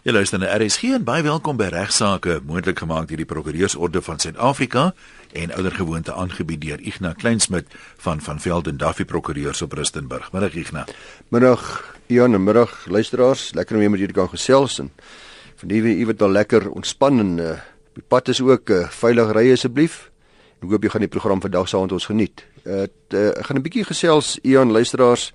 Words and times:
Jy 0.00 0.14
luister 0.16 0.40
na 0.40 0.48
RSG 0.56 0.94
en 0.96 1.02
baie 1.04 1.20
welkom 1.20 1.58
by 1.60 1.66
regsaake 1.74 2.38
moontlik 2.48 2.78
gemaak 2.80 3.10
deur 3.10 3.20
die 3.20 3.26
Prokureursorde 3.28 4.00
van 4.00 4.16
Suid-Afrika 4.22 4.84
en 5.36 5.50
oudergewoonte 5.52 6.14
aangebied 6.16 6.62
deur 6.62 6.80
Ignas 6.80 7.18
Kleinsmid 7.20 7.66
van 8.00 8.22
van 8.24 8.38
Velden 8.40 8.78
Duffy 8.80 9.04
Prokureurs 9.04 9.60
op 9.60 9.74
Rustenburg. 9.76 10.30
Middag 10.32 10.54
Ignas. 10.56 10.94
Middag 11.28 11.66
en 12.08 12.44
middag 12.44 12.86
luisteraars. 12.88 13.52
Lekker 13.52 13.76
om 13.76 13.80
weer 13.80 13.90
met 13.90 14.00
julle 14.00 14.16
kan 14.16 14.28
gesels 14.28 14.78
en 14.80 14.88
van 15.60 15.68
die 15.68 15.82
wie 15.82 16.06
wat 16.06 16.22
al 16.22 16.32
lekker 16.32 16.70
ontspan 16.70 17.20
en 17.20 17.34
uh, 17.38 17.50
die 17.92 18.04
pad 18.08 18.28
is 18.32 18.40
ook 18.40 18.70
uh, 18.70 18.88
veilig 18.88 19.34
ry 19.36 19.52
asseblief. 19.52 19.98
Ek 20.62 20.70
hoop 20.70 20.82
jy 20.82 20.94
gaan 20.94 21.04
die 21.04 21.12
program 21.12 21.44
vandag 21.44 21.68
saam 21.68 21.84
met 21.84 21.92
ons 21.92 22.08
geniet. 22.08 22.46
Uh, 22.64 22.86
uh, 23.12 23.36
ek 23.36 23.50
gaan 23.50 23.60
'n 23.60 23.66
bietjie 23.68 23.84
gesels 23.84 24.38
Ian 24.48 24.72
luisteraars 24.72 25.34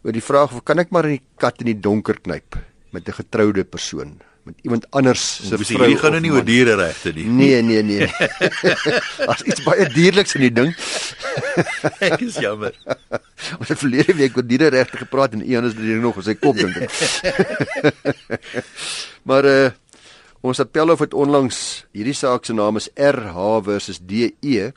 oor 0.00 0.16
die 0.16 0.24
vraag 0.24 0.56
of 0.56 0.64
kan 0.64 0.78
ek 0.80 0.88
maar 0.88 1.04
in 1.04 1.20
die 1.20 1.26
kat 1.36 1.60
in 1.60 1.68
die 1.74 1.80
donker 1.80 2.16
knyp? 2.16 2.56
Met 2.90 3.08
'n 3.08 3.12
getroude 3.12 3.64
persoon 3.64 4.20
met 4.46 4.54
iemand 4.62 4.90
anders 4.90 5.22
se 5.48 5.58
vrou. 5.58 5.88
Jy 5.90 5.96
gaan 5.98 6.14
nou 6.14 6.20
nie 6.22 6.30
oor 6.30 6.44
diere 6.46 6.76
regte 6.78 7.10
nie. 7.16 7.24
Nee, 7.26 7.62
nee, 7.66 7.82
nee. 7.82 8.06
As 9.32 9.42
iets 9.42 9.64
baie 9.66 9.88
dierliks 9.90 10.36
in 10.38 10.44
die 10.46 10.52
ding. 10.54 10.70
ek 12.08 12.22
is 12.22 12.38
jammer. 12.42 12.76
Ons 13.58 13.72
het 13.72 13.80
verlede 13.80 14.14
week 14.20 14.38
oor 14.38 14.46
diere 14.46 14.70
regte 14.74 15.02
gepraat 15.02 15.34
en 15.34 15.42
een 15.42 15.66
is 15.66 15.74
dit 15.74 15.98
nog 16.02 16.20
op 16.20 16.26
sy 16.26 16.36
kop 16.38 16.60
dink 16.60 16.78
ek. 16.86 16.94
maar 19.28 19.50
uh 19.50 19.66
ons 20.46 20.60
appelhof 20.62 21.00
het 21.02 21.14
onlangs 21.16 21.56
hierdie 21.96 22.14
saak 22.14 22.44
se 22.46 22.54
naam 22.54 22.76
is 22.78 22.86
RH 22.94 23.46
versus 23.66 23.98
DE 23.98 24.68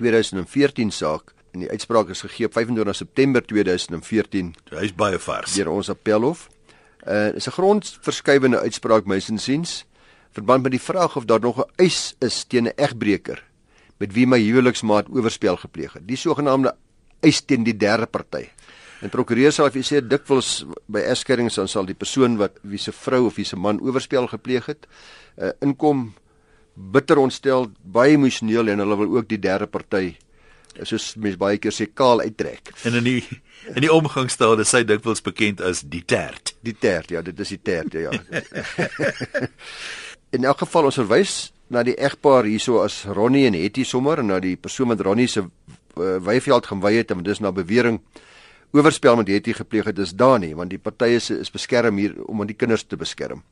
2014 0.00 0.90
saak 0.90 1.30
en 1.54 1.62
die 1.62 1.70
uitspraak 1.70 2.10
is 2.10 2.24
gegee 2.26 2.50
op 2.50 2.56
25 2.58 2.98
September 2.98 3.44
2014. 3.44 4.50
Hy's 4.74 4.96
baie 4.98 5.20
vars. 5.22 5.54
Deur 5.54 5.70
ons 5.76 5.92
appelhof. 5.94 6.48
Uh 7.06 7.34
is 7.34 7.46
'n 7.46 7.54
grondverskuivende 7.54 8.58
uitspraak 8.58 9.06
mens 9.06 9.30
insiens 9.30 9.84
verband 10.32 10.62
met 10.62 10.70
die 10.70 10.80
vraag 10.80 11.16
of 11.16 11.24
daar 11.24 11.40
nog 11.40 11.58
'n 11.58 11.70
eis 11.76 12.14
is 12.18 12.44
teen 12.44 12.66
'n 12.66 12.76
egbreker 12.76 13.44
met 13.96 14.12
wie 14.12 14.26
my 14.26 14.40
huweliksmaat 14.40 15.08
oorspel 15.08 15.56
gepleeg 15.56 15.92
het. 15.92 16.06
Die 16.08 16.16
sogenaamde 16.16 16.74
eis 17.20 17.40
teen 17.40 17.64
die 17.64 17.76
derde 17.76 18.06
party. 18.06 18.48
En 19.00 19.08
prokureur 19.08 19.52
sal 19.52 19.70
jy 19.70 19.82
sê 19.84 20.00
dikwels 20.00 20.64
by 20.88 21.00
egskeidings 21.00 21.54
dan 21.54 21.68
sal 21.68 21.86
die 21.86 21.94
persoon 21.94 22.36
wat 22.36 22.52
wie 22.62 22.78
se 22.78 22.92
vrou 22.92 23.26
of 23.26 23.36
wie 23.36 23.44
se 23.44 23.56
man 23.56 23.80
oorspel 23.80 24.26
gepleeg 24.26 24.66
het, 24.66 24.86
uh 25.36 25.52
inkom 25.60 26.14
bitter 26.74 27.18
ontstel, 27.18 27.70
baie 27.82 28.12
emosioneel 28.12 28.68
en 28.68 28.78
hulle 28.78 28.96
wil 28.96 29.16
ook 29.16 29.28
die 29.28 29.40
derde 29.40 29.66
party 29.66 30.16
soos 30.82 31.14
mense 31.16 31.38
baie 31.38 31.58
keer 31.58 31.72
sê 31.72 31.86
kaal 31.94 32.20
uittrek. 32.20 32.72
En 32.84 32.94
in 32.94 33.04
die 33.04 33.22
in 33.74 33.82
die 33.82 33.92
omgangstaal 33.92 34.60
is 34.60 34.72
hy 34.76 34.84
dikwels 34.84 35.22
bekend 35.24 35.60
as 35.60 35.80
die 35.82 36.04
tert. 36.04 36.54
Die 36.60 36.76
tert, 36.76 37.10
ja, 37.10 37.22
dit 37.22 37.38
is 37.40 37.48
die 37.48 37.62
tert, 37.62 37.92
ja. 37.92 38.12
in 40.36 40.44
elk 40.44 40.58
geval 40.64 40.90
ons 40.90 41.00
verwys 41.00 41.36
na 41.72 41.82
die 41.86 41.96
egpaar 41.98 42.46
hierso 42.46 42.82
as 42.84 43.00
Ronnie 43.06 43.46
en 43.48 43.56
Hetty 43.58 43.84
sommer 43.84 44.22
en 44.22 44.30
na 44.30 44.38
die 44.42 44.56
persoon 44.60 44.92
wat 44.92 45.02
Ronnie 45.02 45.28
se 45.30 45.42
uh, 45.42 45.48
weiveld 46.22 46.68
gaan 46.70 46.82
wy 46.84 46.94
het 46.98 47.10
en 47.10 47.24
dis 47.26 47.42
na 47.42 47.52
bewering 47.54 48.00
oorspel 48.76 49.18
met 49.18 49.32
Hetty 49.32 49.56
gepleeg 49.56 49.90
het 49.90 49.98
is 50.02 50.14
Dani 50.14 50.52
want 50.54 50.70
die 50.70 50.82
partye 50.82 51.18
is, 51.18 51.30
is 51.30 51.50
beskerm 51.50 51.98
hier 51.98 52.14
om 52.26 52.42
aan 52.42 52.52
die 52.52 52.58
kinders 52.58 52.86
te 52.86 52.98
beskerm. 52.98 53.42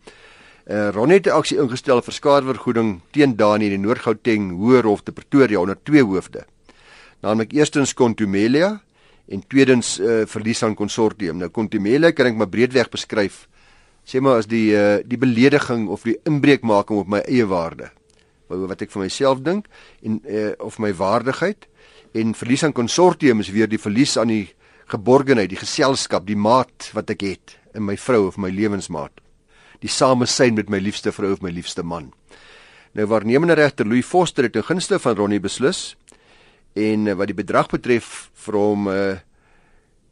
Uh, 0.65 0.89
Ronnie 0.97 1.19
het 1.19 1.27
'n 1.27 1.37
aksie 1.37 1.59
ingestel 1.59 2.01
vir 2.03 2.15
skadevergoeding 2.15 3.01
teen 3.13 3.37
Dani 3.37 3.67
in 3.67 3.81
die 3.81 3.87
Noord-Gauteng 3.87 4.51
Hoërhof 4.57 5.03
te 5.03 5.13
Pretoria 5.13 5.61
onder 5.61 5.77
twee 5.83 6.03
hoofde 6.03 6.47
naamlik 7.25 7.57
eerstens 7.57 7.95
Contumelia 7.97 8.77
en 9.33 9.43
tweedens 9.49 9.97
uh, 9.99 10.23
verlies 10.29 10.61
aan 10.63 10.77
konsortium. 10.77 11.41
Nou 11.41 11.49
Contumelia 11.49 12.13
kan 12.13 12.29
ek 12.29 12.37
maar 12.37 12.53
breedweg 12.53 12.91
beskryf 12.93 13.47
sê 14.05 14.21
maar 14.21 14.43
as 14.43 14.49
die 14.49 14.75
uh, 14.77 15.01
die 15.05 15.19
belediging 15.21 15.89
of 15.93 16.05
die 16.05 16.19
inbreukmaking 16.29 17.01
op 17.01 17.11
my 17.11 17.23
eie 17.25 17.47
waarde. 17.49 17.91
Wat 18.53 18.83
ek 18.85 18.93
vir 18.93 19.07
myself 19.07 19.41
dink 19.45 19.71
en 20.05 20.21
uh, 20.29 20.53
of 20.63 20.77
my 20.83 20.93
waardigheid 20.95 21.65
en 22.15 22.37
verlies 22.37 22.67
aan 22.67 22.77
konsortium 22.77 23.41
is 23.43 23.51
weer 23.51 23.71
die 23.71 23.81
verlies 23.81 24.19
aan 24.21 24.31
die 24.31 24.47
geborgenheid, 24.93 25.49
die 25.51 25.59
geselskap, 25.59 26.27
die 26.29 26.37
maat 26.37 26.91
wat 26.95 27.09
ek 27.11 27.25
het 27.25 27.57
in 27.75 27.87
my 27.89 27.97
vrou 27.99 28.29
of 28.29 28.37
my 28.39 28.53
lewensmaat. 28.53 29.17
Die 29.81 29.91
samesyn 29.91 30.55
met 30.55 30.69
my 30.71 30.79
liefste 30.79 31.11
vrou 31.13 31.33
of 31.35 31.43
my 31.43 31.51
liefste 31.51 31.83
man. 31.83 32.13
Nou 32.95 33.09
waarnemende 33.11 33.57
regter 33.59 33.89
Louis 33.89 34.07
Foster 34.07 34.47
het 34.47 34.55
in 34.61 34.69
gunste 34.69 35.01
van 35.03 35.17
Ronnie 35.19 35.41
beslis 35.43 35.97
en 36.75 37.07
uh, 37.07 37.15
wat 37.19 37.31
die 37.31 37.39
bedrag 37.39 37.71
betref 37.73 38.31
vir 38.47 38.59
hom 38.59 38.89
uh, 38.91 39.19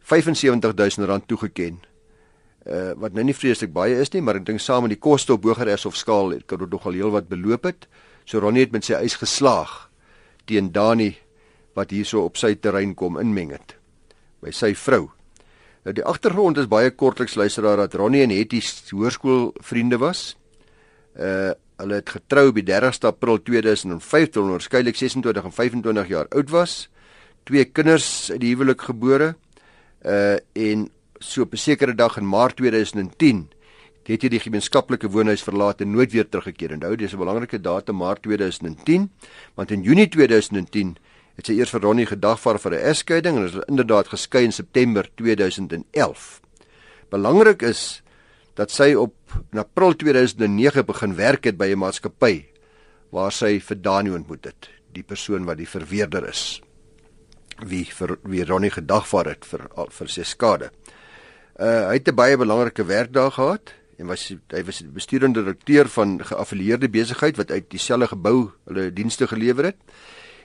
75000 0.09 1.06
rand 1.06 1.27
toegeken. 1.31 1.81
Uh, 2.62 2.93
wat 3.03 3.15
nou 3.15 3.25
nie 3.27 3.34
vreeslik 3.34 3.73
baie 3.75 3.97
is 3.99 4.12
nie, 4.15 4.23
maar 4.23 4.39
ek 4.39 4.47
dink 4.47 4.62
saam 4.62 4.87
met 4.87 4.95
die 4.95 5.03
koste 5.03 5.34
op 5.34 5.47
hoër 5.47 5.73
as 5.75 5.87
of 5.89 5.99
skaal 5.99 6.34
het 6.37 6.47
kan 6.47 6.62
dit 6.62 6.71
nogal 6.71 6.95
heelwat 6.99 7.31
beloop 7.31 7.67
het. 7.67 7.89
So 8.25 8.39
Ronnie 8.43 8.62
het 8.62 8.75
met 8.75 8.87
sy 8.87 9.00
eis 9.00 9.19
geslaag 9.19 9.91
teen 10.47 10.71
Dani 10.75 11.17
wat 11.75 11.91
hierso 11.91 12.23
op 12.27 12.39
sy 12.39 12.55
terrein 12.55 12.94
kom 12.94 13.19
inmeng 13.19 13.50
het 13.55 13.77
by 14.43 14.53
sy 14.55 14.73
vrou. 14.79 15.09
Nou 15.83 15.94
die 15.97 16.05
agtergrond 16.06 16.59
is 16.59 16.71
baie 16.71 16.91
kortliks 16.94 17.34
luisteraar 17.39 17.81
dat 17.84 17.94
Ronnie 17.99 18.23
en 18.23 18.34
Hetty 18.34 18.61
hoërskoolvriende 18.94 19.99
was. 20.03 20.33
Uh 21.19 21.55
Hulle 21.82 21.98
het 21.98 22.12
getrou 22.15 22.48
op 22.53 22.59
die 22.60 22.66
30ste 22.69 23.10
April 23.10 23.41
2005 23.43 24.31
toe 24.31 24.43
hulle 24.44 24.54
waarskynlik 24.54 24.98
26 24.98 25.48
en 25.48 25.54
25 25.56 26.10
jaar 26.12 26.28
oud 26.31 26.50
was. 26.54 26.75
Twee 27.48 27.65
kinders 27.65 28.31
uit 28.31 28.41
die 28.44 28.53
huwelik 28.54 28.84
gebore. 28.87 29.34
Uh 30.06 30.38
en 30.54 30.91
so 31.19 31.43
op 31.43 31.53
'n 31.53 31.59
sekere 31.59 31.94
dag 31.94 32.16
in 32.16 32.28
Maart 32.28 32.56
2010 32.56 33.48
het 34.06 34.22
hy 34.22 34.28
die 34.28 34.41
gemeenskaplike 34.43 35.09
woonhuis 35.09 35.43
verlaat 35.43 35.81
en 35.81 35.91
nooit 35.91 36.12
weer 36.12 36.28
teruggekeer. 36.28 36.72
Onthou, 36.72 36.97
dis 36.97 37.12
'n 37.12 37.19
belangrike 37.19 37.60
datum 37.60 37.97
Maart 37.97 38.22
2010, 38.22 39.10
want 39.54 39.70
in 39.70 39.82
Junie 39.82 40.09
2010 40.09 40.97
het 41.37 41.47
sy 41.47 41.53
eers 41.53 41.70
vir 41.70 41.81
Ronnie 41.81 42.06
gedagvaar 42.06 42.59
vir 42.59 42.72
'n 42.72 42.84
egskeiding 42.91 43.37
en 43.37 43.44
is 43.44 43.59
inderdaad 43.69 44.09
geskei 44.09 44.44
in 44.44 44.53
September 44.53 45.09
2011. 45.14 46.41
Belangrik 47.10 47.62
is 47.62 48.02
dat 48.55 48.73
sy 48.73 48.93
op 48.99 49.15
in 49.53 49.61
April 49.63 49.95
2009 49.97 50.85
begin 50.89 51.15
werk 51.17 51.45
het 51.49 51.57
by 51.57 51.73
'n 51.73 51.79
maatskappy 51.79 52.45
waar 53.11 53.33
sy 53.33 53.61
vir 53.61 53.77
Dani 53.77 54.11
ontmoet 54.11 54.45
het, 54.45 54.69
die 54.93 55.03
persoon 55.03 55.45
wat 55.45 55.57
die 55.57 55.69
verweerder 55.69 56.29
is. 56.29 56.61
Wie 57.61 57.85
vir 57.85 58.19
wie 58.25 58.45
Ronnie 58.45 58.71
gedagvaar 58.71 59.27
het 59.27 59.45
vir 59.45 59.69
vir 59.91 60.09
sy 60.09 60.23
skade. 60.23 60.71
Uh 61.61 61.89
hy 61.89 61.95
het 61.95 62.09
'n 62.09 62.15
baie 62.15 62.37
belangrike 62.37 62.85
werkdag 62.85 63.35
gehad 63.35 63.75
en 63.99 64.07
was 64.07 64.29
hy 64.29 64.62
was 64.65 64.79
die 64.79 64.89
bestuurende 64.89 65.43
direkteur 65.45 65.89
van 65.89 66.21
geaffilieerde 66.25 66.89
besigheid 66.89 67.37
wat 67.37 67.51
uit 67.51 67.71
dieselfde 67.71 68.09
gebou 68.09 68.51
hulle 68.65 68.93
dienste 68.93 69.27
gelewer 69.27 69.65
het. 69.65 69.77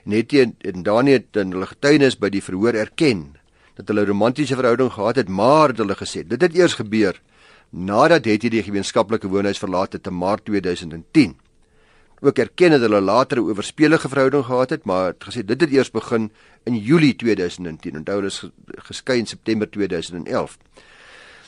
Net 0.03 0.33
en 0.33 0.83
Dani 0.83 1.11
het 1.11 1.35
in 1.35 1.51
hulle 1.51 1.67
getuienis 1.67 2.17
by 2.17 2.29
die 2.29 2.43
verhoor 2.43 2.73
erken 2.73 3.35
dat 3.75 3.87
hulle 3.87 4.01
'n 4.01 4.07
romantiese 4.07 4.55
verhouding 4.55 4.91
gehad 4.91 5.15
het, 5.15 5.29
maar 5.29 5.69
het 5.69 5.77
hulle 5.77 5.95
gesê 5.95 6.27
dit 6.27 6.41
het 6.41 6.55
eers 6.55 6.73
gebeur 6.73 7.21
nadat 7.69 8.25
het 8.25 8.43
hy 8.43 8.49
die 8.49 8.63
gemeenskaplike 8.63 9.27
woonhuis 9.27 9.59
verlaat 9.59 9.93
het 9.93 10.07
in 10.07 10.17
Maart 10.17 10.45
2010. 10.45 11.35
Ook 12.19 12.39
erken 12.39 12.73
dat 12.73 12.81
hulle 12.81 13.01
later 13.01 13.37
'n 13.37 13.49
oorspelige 13.49 14.09
verhouding 14.09 14.45
gehad 14.45 14.69
het, 14.69 14.85
maar 14.85 15.13
het 15.13 15.23
gesê 15.23 15.45
dit 15.45 15.61
het 15.61 15.71
eers 15.71 15.91
begin 15.91 16.31
in 16.65 16.75
Julie 16.75 17.15
2010. 17.15 17.97
Onthou 17.97 18.15
hulle 18.15 18.27
is 18.27 18.49
geskei 18.87 19.19
in 19.19 19.27
September 19.27 19.69
2011. 19.69 20.57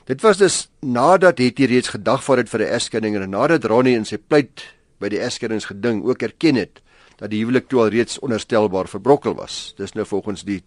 Dit 0.05 0.21
was 0.21 0.37
dus 0.37 0.69
nadat 0.79 1.37
het 1.37 1.57
hy 1.57 1.65
reeds 1.65 1.87
gedagvaar 1.87 2.37
het 2.37 2.49
vir 2.49 2.59
'n 2.59 2.73
egskeiding 2.73 3.15
en 3.15 3.29
nadat 3.29 3.63
Ronnie 3.63 3.95
in 3.95 4.05
sy 4.05 4.17
pleit 4.17 4.75
by 4.99 5.09
die 5.09 5.19
egskeidingsgeding 5.19 6.03
ook 6.03 6.21
erken 6.21 6.55
het 6.55 6.81
dat 7.19 7.29
die 7.29 7.39
huwelik 7.39 7.67
toe 7.67 7.79
al 7.79 7.91
reeds 7.93 8.19
onderstelbaar 8.19 8.87
verbrokkel 8.87 9.35
was. 9.35 9.73
Dis 9.77 9.93
nou 9.93 10.05
volgens 10.05 10.43
die 10.43 10.63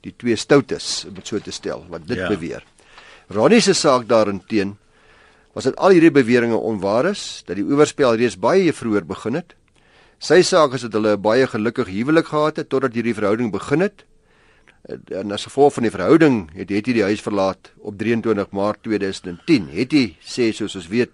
die 0.00 0.14
twee 0.16 0.36
stoutes 0.36 1.04
om 1.08 1.14
dit 1.14 1.26
so 1.26 1.38
te 1.38 1.52
stel 1.52 1.86
wat 1.88 2.06
dit 2.06 2.18
ja. 2.18 2.28
beweer. 2.28 2.64
Ronnie 3.28 3.60
se 3.60 3.72
saak 3.72 4.08
daarenteen 4.08 4.76
was 5.52 5.68
dit 5.68 5.76
al 5.76 5.92
hierdie 5.92 6.12
beweringe 6.12 6.56
onwaar 6.56 7.10
is 7.10 7.42
dat 7.46 7.58
die 7.58 7.66
oorspel 7.66 8.16
reeds 8.16 8.38
baie 8.40 8.72
vroeër 8.72 9.04
begin 9.08 9.36
het. 9.36 9.52
Sy 10.22 10.40
saak 10.46 10.76
is 10.78 10.86
dat 10.86 10.94
hulle 10.96 11.16
'n 11.16 11.20
baie 11.20 11.46
gelukkige 11.46 11.90
huwelik 11.90 12.26
gehad 12.26 12.56
het 12.56 12.68
totdat 12.68 12.94
hierdie 12.94 13.14
verhouding 13.14 13.52
begin 13.52 13.80
het. 13.80 14.04
En 15.10 15.32
as 15.32 15.44
gevolg 15.44 15.74
van 15.74 15.82
die 15.82 15.92
verhouding 15.92 16.50
het 16.54 16.70
het 16.70 16.86
hy 16.86 16.92
die 16.92 17.02
huis 17.02 17.20
verlaat 17.20 17.72
op 17.80 17.98
23 17.98 18.50
Maart 18.50 18.82
2010. 18.82 19.68
Het 19.68 19.92
hy 19.92 20.16
sê 20.20 20.52
soos 20.52 20.76
ons 20.76 20.88
weet, 20.88 21.10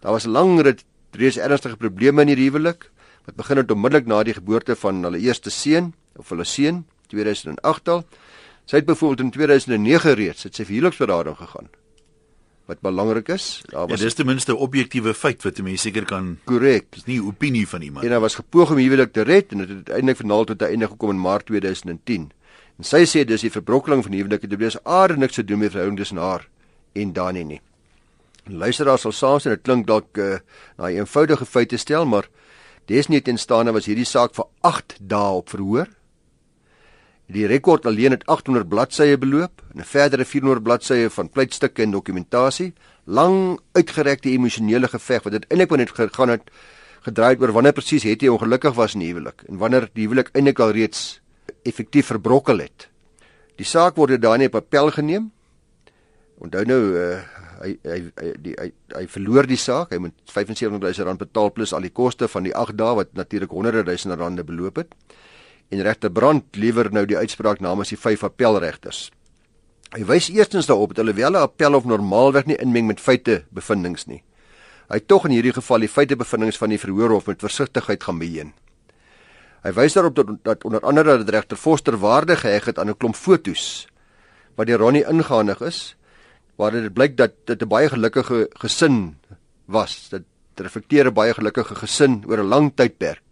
daar 0.00 0.12
was 0.12 0.26
'n 0.26 0.30
lang 0.30 0.76
reeds 1.12 1.36
ernstige 1.36 1.76
probleme 1.76 2.22
in 2.22 2.34
die 2.34 2.48
huwelik 2.48 2.90
wat 3.26 3.36
begin 3.36 3.56
het 3.56 3.70
onmiddellik 3.70 4.06
na 4.06 4.22
die 4.22 4.34
geboorte 4.34 4.76
van 4.76 5.02
hulle 5.02 5.18
eerste 5.18 5.50
seun 5.50 5.94
of 6.16 6.28
hulle 6.28 6.44
seun 6.44 6.86
2008 7.08 7.88
al. 7.88 8.04
Sy 8.64 8.76
het 8.76 8.86
byvoorbeeld 8.86 9.20
in 9.20 9.30
2009 9.30 10.14
reeds 10.14 10.42
het 10.42 10.54
sy 10.54 10.64
vir 10.64 10.74
huweliksberading 10.74 11.36
gegaan 11.36 11.81
wat 12.72 12.80
belangrik 12.80 13.28
is. 13.28 13.62
Daar 13.70 13.86
was 13.86 14.00
ja, 14.00 14.08
dis 14.08 14.14
ten 14.16 14.26
minste 14.26 14.52
'n 14.52 14.64
objektiewe 14.64 15.14
feit 15.14 15.42
wat 15.42 15.58
'n 15.58 15.62
mens 15.62 15.80
seker 15.80 16.04
kan 16.04 16.38
korrek. 16.44 16.86
Dis 16.90 17.04
nie 17.04 17.20
'n 17.20 17.26
opinie 17.26 17.68
van 17.68 17.82
iemand. 17.82 18.04
En 18.04 18.10
daar 18.10 18.20
was 18.20 18.34
gepoog 18.34 18.70
om 18.70 18.76
huwelik 18.76 19.12
te 19.12 19.22
red 19.22 19.52
en 19.52 19.58
dit 19.58 19.68
het 19.68 19.76
uiteindelik 19.76 20.16
finaal 20.16 20.44
tot 20.44 20.60
'n 20.60 20.64
einde 20.64 20.88
gekom 20.88 21.10
in 21.10 21.20
Maart 21.20 21.46
2010. 21.46 22.32
En 22.78 22.84
sy 22.84 23.04
sê 23.04 23.24
dis 23.24 23.40
die 23.40 23.50
verbrokkeling 23.50 24.02
van 24.02 24.12
huwelik 24.12 24.42
het 24.42 24.58
dus 24.58 24.84
aarde 24.84 25.16
niks 25.16 25.34
te 25.34 25.44
doen 25.44 25.58
met 25.58 25.70
verhouding 25.70 25.98
tussen 25.98 26.16
haar 26.16 26.48
en 26.92 27.12
Dani 27.12 27.44
nie. 27.44 27.60
Luisteraars 28.44 29.00
sal 29.00 29.12
saamstem 29.12 29.52
dit 29.52 29.62
klink 29.62 29.86
dalk 29.86 30.18
uh, 30.18 30.38
na 30.76 30.88
'n 30.88 30.96
eenvoudige 30.96 31.46
feite 31.46 31.76
stel, 31.76 32.06
maar 32.06 32.28
desnietenstaande 32.86 33.72
was 33.72 33.86
hierdie 33.86 34.04
saak 34.04 34.34
vir 34.34 34.44
8 34.60 34.96
dae 35.00 35.32
op 35.32 35.48
verhoor. 35.48 35.88
Die 37.32 37.46
rekord 37.48 37.86
alleen 37.88 38.12
het 38.12 38.26
800 38.26 38.68
bladsye 38.68 39.16
beloop 39.18 39.62
en 39.72 39.80
'n 39.80 39.84
verdere 39.84 40.24
400 40.24 40.62
bladsye 40.62 41.10
van 41.10 41.30
pleitstukke 41.30 41.82
en 41.82 41.90
dokumentasie, 41.90 42.72
lang 43.04 43.58
uitgerekte 43.72 44.28
emosionele 44.28 44.88
geveg 44.88 45.22
wat 45.22 45.32
dit 45.32 45.44
eintlik 45.48 45.70
net 45.76 45.90
gegaan 45.90 46.28
het 46.28 46.50
gedraai 47.02 47.36
oor 47.40 47.52
wanneer 47.52 47.72
presies 47.72 48.02
het 48.02 48.20
hy 48.20 48.28
ongelukkig 48.28 48.74
was 48.74 48.94
in 48.94 49.00
die 49.00 49.12
huwelik 49.12 49.42
en 49.48 49.58
wanneer 49.58 49.88
die 49.94 50.06
huwelik 50.06 50.30
eintlik 50.32 50.60
al 50.60 50.70
reeds 50.70 51.20
effektief 51.62 52.06
verbrokkel 52.06 52.58
het. 52.58 52.88
Die 53.56 53.66
saak 53.66 53.96
word 53.96 54.20
daar 54.20 54.38
nie 54.38 54.46
op 54.46 54.54
appel 54.54 54.90
geneem. 54.90 55.30
Onthou 56.38 56.64
nou 56.64 56.80
uh, 56.98 57.18
hy 57.62 57.78
hy 57.82 57.98
hy 58.20 58.32
die 58.42 58.54
hy, 58.58 58.70
hy 58.94 59.06
verloor 59.06 59.46
die 59.46 59.56
saak. 59.56 59.90
Hy 59.90 59.98
moet 59.98 60.14
75000 60.24 61.06
rand 61.06 61.18
betaal 61.18 61.52
plus 61.52 61.72
al 61.72 61.80
die 61.80 61.94
koste 61.94 62.28
van 62.28 62.42
die 62.42 62.54
8 62.54 62.76
dae 62.76 62.94
wat 62.94 63.12
natuurlik 63.14 63.50
honderde 63.50 63.82
duisende 63.82 64.16
rande 64.16 64.44
beloop 64.44 64.76
het. 64.76 64.94
En 65.72 65.80
regter 65.80 66.12
Brand 66.12 66.44
lewer 66.60 66.90
nou 66.92 67.06
die 67.08 67.16
uitspraak 67.16 67.62
namens 67.64 67.94
die 67.94 68.00
vyf 68.00 68.26
appelregters. 68.26 69.06
Hy 69.92 70.04
wys 70.08 70.28
eerstens 70.32 70.68
daarop 70.68 70.92
dat 70.92 71.04
alhoewel 71.04 71.32
'n 71.32 71.44
appel 71.48 71.74
of 71.74 71.84
normaalweg 71.84 72.46
nie 72.46 72.56
inmeng 72.56 72.86
met 72.86 73.00
feite 73.00 73.44
bevindinge 73.50 74.04
nie. 74.06 74.22
Hy 74.88 75.00
tog 75.00 75.24
in 75.24 75.30
hierdie 75.30 75.52
geval 75.52 75.80
die 75.80 75.88
feite 75.88 76.16
bevindinge 76.16 76.52
van 76.52 76.68
die 76.68 76.78
verhoorhof 76.78 77.26
met 77.26 77.40
versigtigheid 77.40 78.02
gaan 78.04 78.18
beheer. 78.18 78.52
Hy 79.62 79.72
wys 79.72 79.92
daarop 79.92 80.14
dat, 80.14 80.26
dat 80.42 80.64
onder 80.64 80.80
andere 80.80 81.18
dat 81.18 81.28
regter 81.28 81.56
Foster 81.56 81.96
waarde 81.96 82.36
geheg 82.36 82.64
het 82.64 82.78
aan 82.78 82.88
'n 82.88 82.96
klomp 82.96 83.16
fotos 83.16 83.86
wat 84.56 84.66
deur 84.66 84.78
Ronnie 84.78 85.06
ingehandig 85.08 85.60
is 85.60 85.96
waar 86.56 86.70
dit 86.70 86.92
blyk 86.92 87.16
dat 87.16 87.32
dit 87.46 87.62
'n 87.62 87.68
baie 87.68 87.88
gelukkige 87.88 88.48
gesin 88.60 89.16
was. 89.64 90.08
Dit 90.10 90.24
reflekteer 90.56 91.06
'n 91.06 91.14
baie 91.14 91.34
gelukkige 91.34 91.74
gesin 91.74 92.24
oor 92.26 92.38
'n 92.38 92.48
lang 92.48 92.72
tydperk. 92.74 93.31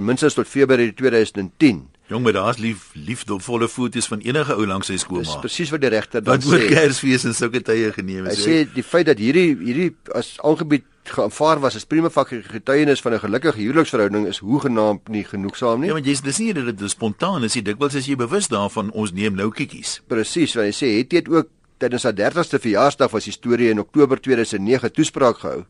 Minstens 0.00 0.34
tot 0.34 0.48
Februarie 0.48 0.94
2010. 0.94 1.88
Jong, 2.12 2.22
maar 2.22 2.32
daar's 2.32 2.58
lief 2.58 2.90
liefdevolle 2.92 3.68
foto's 3.68 4.06
van 4.06 4.20
enige 4.20 4.54
ou 4.54 4.66
langs 4.66 4.88
sy 4.90 4.96
skoolma. 5.00 5.24
Dis 5.24 5.40
presies 5.40 5.70
wat 5.72 5.80
die 5.84 5.90
regter 5.92 6.24
dan 6.24 6.40
sê. 6.40 6.48
Wat 6.48 6.60
oor 6.60 6.64
Kersfees 6.68 7.24
en 7.28 7.36
sulke 7.36 7.62
tye 7.64 7.92
geneem 7.96 8.26
is. 8.28 8.40
Hy 8.40 8.48
sê 8.48 8.56
die 8.74 8.84
feit 8.84 9.06
dat 9.08 9.20
hierdie 9.22 9.52
hierdie 9.60 9.90
as 10.18 10.34
aangebied 10.44 10.84
geaanvaar 11.08 11.62
was 11.62 11.76
as 11.78 11.88
prima 11.88 12.10
fakie 12.12 12.42
getuienis 12.44 13.00
van 13.02 13.14
'n 13.14 13.24
gelukkige 13.24 13.58
huweliksverhouding 13.58 14.26
is 14.26 14.38
hoegenaamd 14.38 15.08
nie 15.08 15.24
genoegsaam 15.24 15.80
nie. 15.80 15.88
Ja, 15.88 15.94
want 15.94 16.06
jy's 16.06 16.20
dis 16.20 16.38
nie 16.38 16.52
dat 16.52 16.78
dit 16.78 16.90
spontaan 16.90 17.44
is, 17.44 17.54
jy 17.54 17.62
dikwels 17.62 17.96
as 17.96 18.06
jy 18.06 18.16
bewus 18.16 18.48
daarvan 18.48 18.90
ons 18.92 19.12
neem 19.12 19.34
nou 19.34 19.50
kikkies. 19.50 20.00
Presies, 20.06 20.54
want 20.54 20.66
hy 20.66 20.72
sê 20.72 20.98
het 20.98 21.10
dit 21.10 21.28
ook 21.28 21.48
tydens 21.78 22.02
sy 22.02 22.12
30ste 22.12 22.58
verjaarsdag 22.58 23.10
was 23.10 23.24
die 23.24 23.32
storie 23.32 23.70
in 23.70 23.80
Oktober 23.80 24.20
2009 24.20 24.92
toespraak 24.92 25.38
gehou 25.38 25.64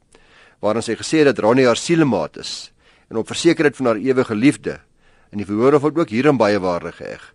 waarin 0.61 0.83
sy 0.83 0.95
gesê 0.95 1.19
het 1.19 1.25
dat 1.25 1.39
Ronnie 1.39 1.67
haar 1.67 1.77
sielemaat 1.77 2.37
is 2.37 2.72
en 3.13 3.21
op 3.21 3.29
versekerheid 3.29 3.77
van 3.77 3.87
haar 3.87 4.01
ewige 4.01 4.35
liefde. 4.35 4.81
En 5.31 5.41
die 5.41 5.47
verhoor 5.47 5.77
het 5.77 5.99
ook 5.99 6.09
hierin 6.09 6.37
baie 6.41 6.61
waarde 6.61 6.93
geheg. 6.93 7.35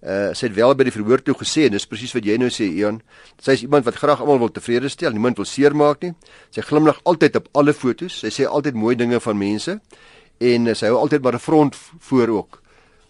Uh 0.00 0.30
sy 0.32 0.46
het 0.46 0.54
wel 0.54 0.74
by 0.78 0.86
die 0.86 0.94
verhoor 0.94 1.20
toe 1.22 1.34
gesê 1.34 1.66
en 1.66 1.74
dis 1.74 1.86
presies 1.90 2.14
wat 2.14 2.24
jy 2.24 2.36
nou 2.38 2.48
sê 2.54 2.68
Ian. 2.70 3.00
Sy 3.42 3.58
is 3.58 3.64
iemand 3.66 3.84
wat 3.84 3.98
graag 3.98 4.22
almal 4.22 4.38
wil 4.38 4.52
tevrede 4.54 4.88
stel, 4.88 5.12
niemand 5.12 5.36
wil 5.36 5.48
seermaak 5.48 6.04
nie. 6.06 6.14
Sy 6.54 6.62
glimlag 6.64 7.00
altyd 7.04 7.36
op 7.42 7.48
alle 7.58 7.74
fotos. 7.74 8.20
Sy 8.22 8.30
sê 8.32 8.46
altyd 8.46 8.78
mooi 8.78 8.94
dinge 8.96 9.20
van 9.20 9.36
mense 9.38 9.80
en 10.38 10.70
uh, 10.70 10.74
sy 10.78 10.86
hou 10.86 11.00
altyd 11.02 11.22
maar 11.22 11.34
'n 11.34 11.42
front 11.42 11.76
voor 11.98 12.28
ook 12.28 12.62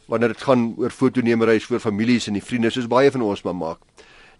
wanneer 0.08 0.32
dit 0.32 0.42
gaan 0.42 0.74
oor 0.78 0.90
fotonemery 0.90 1.60
vir 1.60 1.80
families 1.80 2.26
en 2.28 2.32
die 2.32 2.42
vriende 2.42 2.70
soos 2.70 2.88
baie 2.88 3.10
van 3.10 3.22
ons 3.22 3.44
maar 3.44 3.54
maak. 3.54 3.78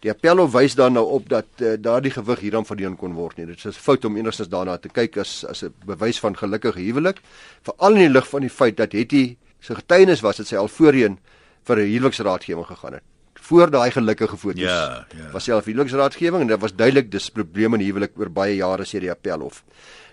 Die 0.05 0.11
appel 0.11 0.45
wys 0.53 0.77
dan 0.79 0.95
nou 0.95 1.05
op 1.17 1.29
dat 1.29 1.47
uh, 1.59 1.75
daardie 1.81 2.12
gewig 2.15 2.41
hierdan 2.41 2.67
verdien 2.67 2.95
kon 2.97 3.17
word 3.19 3.37
nie. 3.37 3.47
Dit 3.47 3.59
is 3.59 3.65
'n 3.67 3.81
fout 3.83 4.05
om 4.05 4.17
enigstens 4.17 4.49
daarna 4.49 4.77
te 4.79 4.89
kyk 4.89 5.17
as 5.19 5.45
as 5.45 5.65
'n 5.65 5.75
bewys 5.87 6.21
van 6.21 6.37
gelukkige 6.37 6.81
huwelik, 6.81 7.21
veral 7.62 7.93
in 7.95 8.06
die 8.06 8.09
lig 8.09 8.29
van 8.29 8.41
die 8.41 8.50
feit 8.50 8.77
dat 8.77 8.93
Hetty 8.93 9.37
se 9.61 9.75
getuienis 9.75 10.21
was 10.21 10.37
dat 10.37 10.47
sy 10.47 10.56
al 10.56 10.69
voorheen 10.69 11.19
vir 11.65 11.77
'n 11.77 11.91
huweliksraadgewing 11.91 12.67
gegaan 12.67 12.93
het. 12.93 13.03
Voor 13.35 13.71
daai 13.71 13.91
gelukkige 13.91 14.37
foto's. 14.37 14.61
Ja, 14.61 15.06
ja. 15.17 15.31
Was 15.33 15.45
self 15.45 15.65
huweliksraadgewing 15.65 16.41
en 16.41 16.47
dit 16.47 16.61
was 16.61 16.75
duidelik 16.75 17.11
dis 17.11 17.31
probleme 17.31 17.77
in 17.79 17.85
huwelik 17.85 18.12
oor 18.19 18.31
baie 18.31 18.56
jare 18.56 18.85
sê 18.85 19.01
die 19.01 19.11
appelhof. 19.11 19.65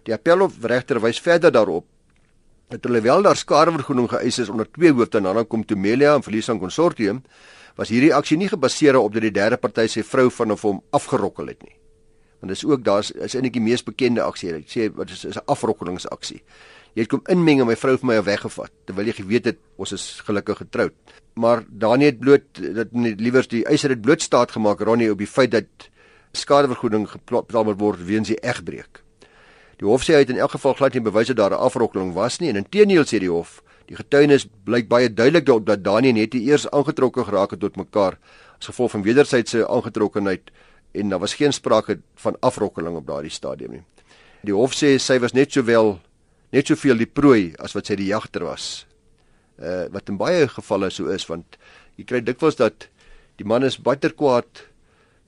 Die 0.04 0.14
appelhof 0.14 0.54
regter 0.62 1.02
wys 1.02 1.20
verder 1.20 1.52
daarop 1.52 1.86
dat 2.70 2.84
hulle 2.84 3.02
wel 3.02 3.22
daar 3.22 3.38
skadevergoeding 3.38 4.10
geëis 4.10 4.40
is 4.40 4.50
onder 4.50 4.68
twee 4.72 4.92
hoofde 4.92 5.18
en 5.18 5.24
dan 5.24 5.48
kom 5.48 5.66
Tomelia 5.66 6.16
en 6.16 6.24
Verlies 6.24 6.50
aan 6.50 6.60
Consortium 6.60 7.22
was 7.76 7.90
hierdie 7.90 8.14
aksie 8.14 8.38
nie 8.38 8.50
gebaseer 8.50 8.96
op 8.96 9.14
dat 9.14 9.22
die 9.22 9.32
derde 9.32 9.58
party 9.58 9.88
sy 9.88 10.04
vrou 10.04 10.30
van 10.32 10.56
hom 10.56 10.82
afgerokkel 10.92 11.48
het 11.48 11.64
nie. 11.64 11.76
Want 12.40 12.54
dis 12.54 12.66
ook 12.66 12.84
daar's 12.84 13.12
is 13.12 13.36
eintlik 13.36 13.54
die 13.54 13.62
mees 13.62 13.84
bekende 13.84 14.22
aksie. 14.22 14.54
Ek 14.54 14.70
sê 14.70 14.90
wat 14.96 15.10
is 15.10 15.26
'n 15.26 15.46
afrokkelingsaksie. 15.46 16.44
Jy 16.96 17.02
het 17.02 17.10
kom 17.10 17.22
inmeng 17.28 17.62
en 17.62 17.68
my 17.68 17.76
vrou 17.76 17.98
vir 17.98 18.08
my 18.08 18.24
weggevat 18.24 18.72
terwyl 18.86 19.06
jy 19.06 19.14
geweet 19.14 19.46
het 19.46 19.58
ons 19.78 19.92
is 19.92 20.22
gelukkig 20.24 20.58
getroud 20.58 20.94
maar 21.36 21.64
Daniel 21.68 22.10
het 22.10 22.20
bloot 22.20 22.44
dat 22.76 22.88
liewers 22.94 23.48
die 23.48 23.66
eiser 23.66 23.90
het 23.90 24.02
bloot 24.02 24.22
staat 24.22 24.52
gemaak 24.52 24.80
Ronnie 24.80 25.12
op 25.12 25.20
die 25.20 25.28
feit 25.28 25.52
dat 25.52 25.90
skadevergoeding 26.32 27.08
betaal 27.26 27.64
moet 27.64 27.80
word 27.80 28.04
weens 28.04 28.32
die 28.32 28.40
egbreek. 28.40 29.02
Die 29.80 29.88
hof 29.88 30.06
sê 30.08 30.16
hy 30.16 30.24
het 30.24 30.32
in 30.32 30.40
elk 30.40 30.56
geval 30.56 30.78
glad 30.80 30.96
nie 30.96 31.04
bewys 31.04 31.28
dat 31.28 31.38
daar 31.38 31.52
'n 31.52 31.66
afrokkeling 31.68 32.14
was 32.14 32.40
nie 32.40 32.50
en 32.50 32.56
intedeel 32.56 33.04
sê 33.04 33.20
die 33.20 33.32
hof 33.32 33.62
die 33.90 33.98
getuienis 33.98 34.48
blyk 34.66 34.88
baie 34.90 35.10
duidelik 35.14 35.46
dat, 35.46 35.66
dat 35.66 35.84
Daniel 35.84 36.18
net 36.18 36.34
eers 36.34 36.70
aangetrokke 36.72 37.26
geraak 37.28 37.54
het 37.56 37.62
tot 37.62 37.78
mekaar 37.78 38.18
as 38.60 38.72
gevolg 38.72 38.96
van 38.96 39.06
wederwysige 39.06 39.68
aangetrokkenheid 39.68 40.52
en 40.96 41.12
daar 41.12 41.20
was 41.20 41.36
geen 41.36 41.54
sprake 41.54 42.00
van 42.24 42.38
afrokkeling 42.40 42.96
op 42.98 43.08
daardie 43.08 43.34
stadium 43.34 43.72
nie. 43.78 43.84
Die 44.46 44.56
hof 44.56 44.74
sê 44.78 44.96
sy 45.02 45.20
was 45.20 45.36
net 45.36 45.52
sowel 45.52 45.98
net 46.56 46.70
soveel 46.72 46.98
die 47.02 47.10
prooi 47.10 47.54
as 47.60 47.76
wat 47.76 47.90
sy 47.90 47.98
die 48.00 48.12
jagter 48.14 48.46
was 48.48 48.86
uh, 49.60 49.86
wat 49.94 50.10
in 50.12 50.20
baie 50.20 50.48
gevalle 50.52 50.92
so 50.94 51.12
is 51.14 51.28
want 51.30 51.58
jy 52.00 52.06
kry 52.08 52.22
dikwels 52.24 52.60
dat 52.60 52.88
die 53.40 53.48
man 53.48 53.66
is 53.68 53.78
baie 53.82 54.12
kwaad 54.12 54.66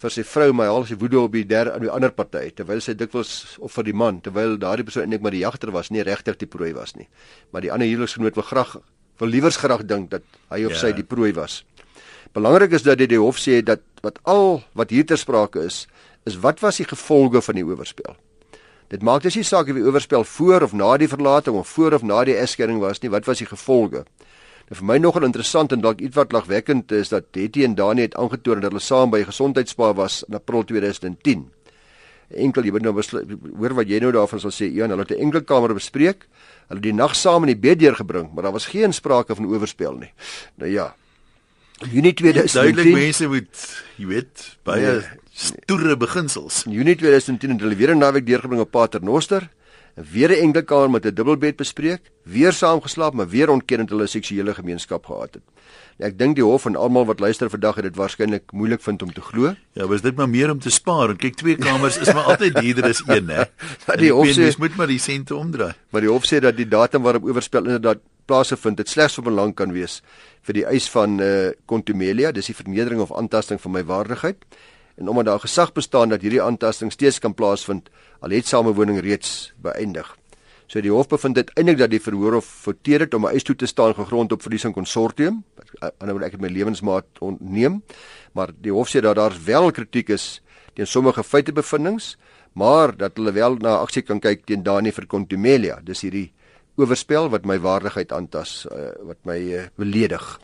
vir 0.04 0.14
sy 0.14 0.24
vrou 0.30 0.52
maar 0.54 0.70
al 0.70 0.86
sy 0.86 0.98
woede 1.02 1.18
op 1.20 1.34
die 1.34 1.46
derde 1.48 1.74
aan 1.74 1.86
die 1.86 1.94
ander 1.94 2.12
party 2.14 2.52
terwyl 2.58 2.82
sy 2.84 2.94
dikwels 2.98 3.58
of 3.64 3.74
vir 3.78 3.88
die 3.88 3.96
man 3.98 4.20
terwyl 4.22 4.58
daardie 4.62 4.86
persoon 4.86 5.08
eintlik 5.08 5.24
maar 5.26 5.34
die 5.34 5.42
jagter 5.42 5.72
was 5.74 5.90
nie 5.94 6.06
regtig 6.06 6.38
die 6.44 6.50
prooi 6.50 6.74
was 6.78 6.94
nie 7.00 7.08
maar 7.52 7.66
die 7.66 7.72
ander 7.74 7.90
huweliksgenoot 7.90 8.38
wil 8.38 8.46
graag 8.52 8.78
wil 9.18 9.34
liewers 9.34 9.58
graag 9.58 9.88
dink 9.90 10.12
dat 10.14 10.24
hy 10.54 10.64
of 10.70 10.78
ja. 10.78 10.84
sy 10.84 10.94
die 10.94 11.08
prooi 11.08 11.32
was 11.34 11.64
belangrik 12.38 12.78
is 12.78 12.86
dat 12.86 13.02
dit 13.02 13.10
die 13.16 13.22
hof 13.22 13.42
sê 13.42 13.64
dat 13.66 13.82
wat 14.06 14.22
al 14.24 14.62
wat 14.78 14.94
hier 14.94 15.08
ter 15.08 15.18
sprake 15.18 15.66
is 15.66 15.88
is 16.30 16.38
wat 16.46 16.62
was 16.62 16.78
die 16.78 16.90
gevolge 16.90 17.42
van 17.42 17.58
die 17.58 17.66
oorspel 17.66 18.18
Dit 18.88 19.02
maak 19.04 19.26
dus 19.26 19.36
nie 19.36 19.44
saak 19.44 19.68
of 19.68 19.76
die 19.76 19.84
oorspel 19.84 20.24
voor 20.24 20.64
of 20.64 20.74
na 20.74 20.94
die 20.98 21.10
verlating 21.12 21.58
of 21.60 21.68
voor 21.76 21.98
of 21.98 22.06
na 22.08 22.22
die 22.24 22.38
egskeiding 22.40 22.80
was 22.80 23.02
nie, 23.04 23.12
wat 23.12 23.26
was 23.28 23.42
die 23.44 23.48
gevolge? 23.50 24.06
Nou 24.68 24.76
vir 24.82 24.88
my 24.88 24.98
nogal 25.00 25.24
interessant 25.24 25.72
en 25.72 25.84
dalk 25.84 26.02
ietwat 26.04 26.34
lagwekkend 26.36 26.92
is 26.92 27.14
dat 27.14 27.30
Hetty 27.32 27.64
en 27.64 27.76
Dani 27.78 28.04
het 28.04 28.18
aangetoon 28.20 28.60
dat 28.60 28.74
hulle 28.74 28.84
saam 28.84 29.10
by 29.10 29.20
'n 29.20 29.32
gesondheidsspa 29.32 29.94
was 29.96 30.24
in 30.28 30.36
April 30.36 30.64
2010. 30.64 31.48
Enkel 32.28 32.64
jy 32.64 32.72
moet 32.72 32.82
nou 32.82 32.94
hoor 33.58 33.74
wat 33.74 33.88
jy 33.88 34.00
nou 34.00 34.12
daarvan 34.12 34.40
sal 34.40 34.52
sê. 34.52 34.68
Een, 34.68 34.90
hulle 34.90 35.06
het 35.08 35.12
'n 35.12 35.24
enkel 35.24 35.44
kamer 35.44 35.74
bespreek. 35.74 36.28
Hulle 36.68 36.80
het 36.80 36.84
die 36.84 36.94
nag 36.94 37.16
saam 37.16 37.44
in 37.44 37.56
die 37.56 37.70
bed 37.70 37.80
deurgebring, 37.80 38.34
maar 38.34 38.44
daar 38.44 38.52
was 38.52 38.66
geen 38.66 38.94
sprake 38.94 39.36
van 39.36 39.46
oorspel 39.46 39.96
nie. 39.96 40.12
Nou 40.56 40.72
ja. 40.72 40.96
Junie 41.92 42.14
2010. 42.14 42.62
Duidelik 42.62 42.94
mense 42.94 43.28
moet, 43.28 43.84
jy 43.96 44.06
weet, 44.06 44.58
baie 44.64 44.82
nee, 44.82 45.02
stoere 45.34 45.98
beginsels. 45.98 46.66
In 46.66 46.72
Junie 46.72 46.96
2010 46.96 47.50
het 47.50 47.62
hulle 47.62 47.76
weer 47.76 47.96
'n 47.96 48.00
naweek 48.00 48.26
deurgebring 48.26 48.62
op 48.62 48.72
Paternoster, 48.72 49.50
weer 49.98 50.30
'n 50.30 50.42
enkele 50.42 50.64
kamer 50.64 50.90
met 50.90 51.06
'n 51.06 51.14
dubbelbed 51.14 51.56
bespreek, 51.56 52.02
weer 52.24 52.54
saam 52.54 52.82
geslaap, 52.82 53.14
maar 53.14 53.30
weer 53.30 53.50
ontken 53.50 53.78
dat 53.78 53.90
hulle 53.90 54.08
seksuele 54.08 54.54
gemeenskap 54.54 55.06
gehad 55.06 55.34
het. 55.34 55.44
Nou, 55.98 56.12
ek 56.12 56.18
dink 56.18 56.36
die 56.36 56.44
hof 56.44 56.66
en 56.66 56.76
almal 56.76 57.06
wat 57.06 57.20
luister 57.20 57.50
vandag 57.50 57.76
het 57.76 57.84
dit 57.84 57.96
waarskynlik 57.96 58.52
moeilik 58.52 58.82
vind 58.82 59.02
om 59.02 59.14
te 59.14 59.22
glo. 59.22 59.56
Ja, 59.74 59.88
was 59.88 60.02
dit 60.02 60.16
maar 60.16 60.30
meer 60.30 60.52
om 60.52 60.60
te 60.60 60.70
spaar 60.70 61.10
en 61.10 61.18
kyk 61.18 61.36
twee 61.36 61.56
kamers 61.56 61.98
is 61.98 62.14
maar 62.14 62.24
altyd 62.24 62.54
duurder 62.56 62.90
as 62.90 63.02
een, 63.08 63.30
hè. 63.30 63.44
Maar 63.88 63.98
die 63.98 64.12
hof 64.12 64.28
sê 64.28 64.58
moet 64.58 64.76
maar 64.76 64.88
die 64.88 65.00
sente 65.00 65.36
omdraai. 65.36 65.74
Maar 65.90 66.02
die 66.02 66.10
hof 66.10 66.26
sê 66.26 66.40
dat 66.40 66.58
die 66.58 66.68
datum 66.68 67.02
waarop 67.02 67.24
oorspel 67.24 67.64
inderdaad 67.64 67.98
plaasvind, 68.26 68.78
dit 68.78 68.90
slegs 68.90 69.14
vir 69.14 69.24
belang 69.24 69.56
kan 69.56 69.72
wees 69.72 70.02
vir 70.42 70.54
die 70.54 70.66
eis 70.66 70.90
van 70.90 71.20
eh 71.20 71.28
uh, 71.28 71.52
contumelia, 71.66 72.32
dis 72.32 72.46
die 72.46 72.56
vernedering 72.56 73.02
of 73.02 73.14
aantasting 73.14 73.62
van 73.62 73.72
my 73.72 73.84
waardigheid 73.84 74.38
en 74.98 75.08
omdat 75.08 75.26
daar 75.26 75.40
gesag 75.40 75.74
bestaan 75.74 76.10
dat 76.10 76.22
hierdie 76.22 76.42
aantasting 76.42 76.92
steeds 76.92 77.20
kan 77.20 77.34
plaasvind 77.34 77.90
al 78.20 78.30
het 78.30 78.48
samewoning 78.48 79.00
reeds 79.00 79.54
beëindig. 79.62 80.16
So 80.68 80.82
die 80.84 80.92
hof 80.92 81.08
bevind 81.08 81.38
dit 81.38 81.52
eintlik 81.56 81.78
dat 81.80 81.92
die 81.94 82.02
verhoor 82.04 82.42
hof 82.42 82.48
fouteer 82.66 83.06
het 83.06 83.14
om 83.14 83.26
'n 83.26 83.32
eis 83.32 83.44
toe 83.44 83.56
te 83.56 83.66
staan 83.66 83.94
gegrond 83.96 84.32
op 84.32 84.42
verlies 84.42 84.66
aan 84.66 84.74
konsortium. 84.74 85.44
Anderswoorde 85.80 86.26
ek 86.26 86.32
het 86.32 86.42
my 86.42 86.50
lewensmaat 86.50 87.06
ontneem, 87.20 87.84
maar 88.34 88.52
die 88.62 88.72
hof 88.72 88.90
sê 88.90 89.00
dat 89.00 89.16
daar 89.16 89.34
wel 89.46 89.72
kritiek 89.72 90.10
is 90.10 90.42
teen 90.74 90.88
sommige 90.88 91.24
feitebevindinge, 91.24 92.16
maar 92.54 92.98
dat 92.98 93.12
hulle 93.16 93.32
wel 93.32 93.56
na 93.56 93.78
aksie 93.78 94.02
kan 94.02 94.20
kyk 94.20 94.46
teen 94.46 94.64
Dani 94.64 94.92
vir 94.92 95.06
contumelia. 95.06 95.80
Dis 95.84 96.02
hierdie 96.02 96.34
oorspel 96.76 97.30
wat 97.30 97.46
my 97.46 97.60
waardigheid 97.60 98.12
aantas, 98.12 98.68
uh, 98.72 98.92
wat 99.02 99.18
my 99.24 99.38
uh, 99.38 99.66
beledig. 99.76 100.40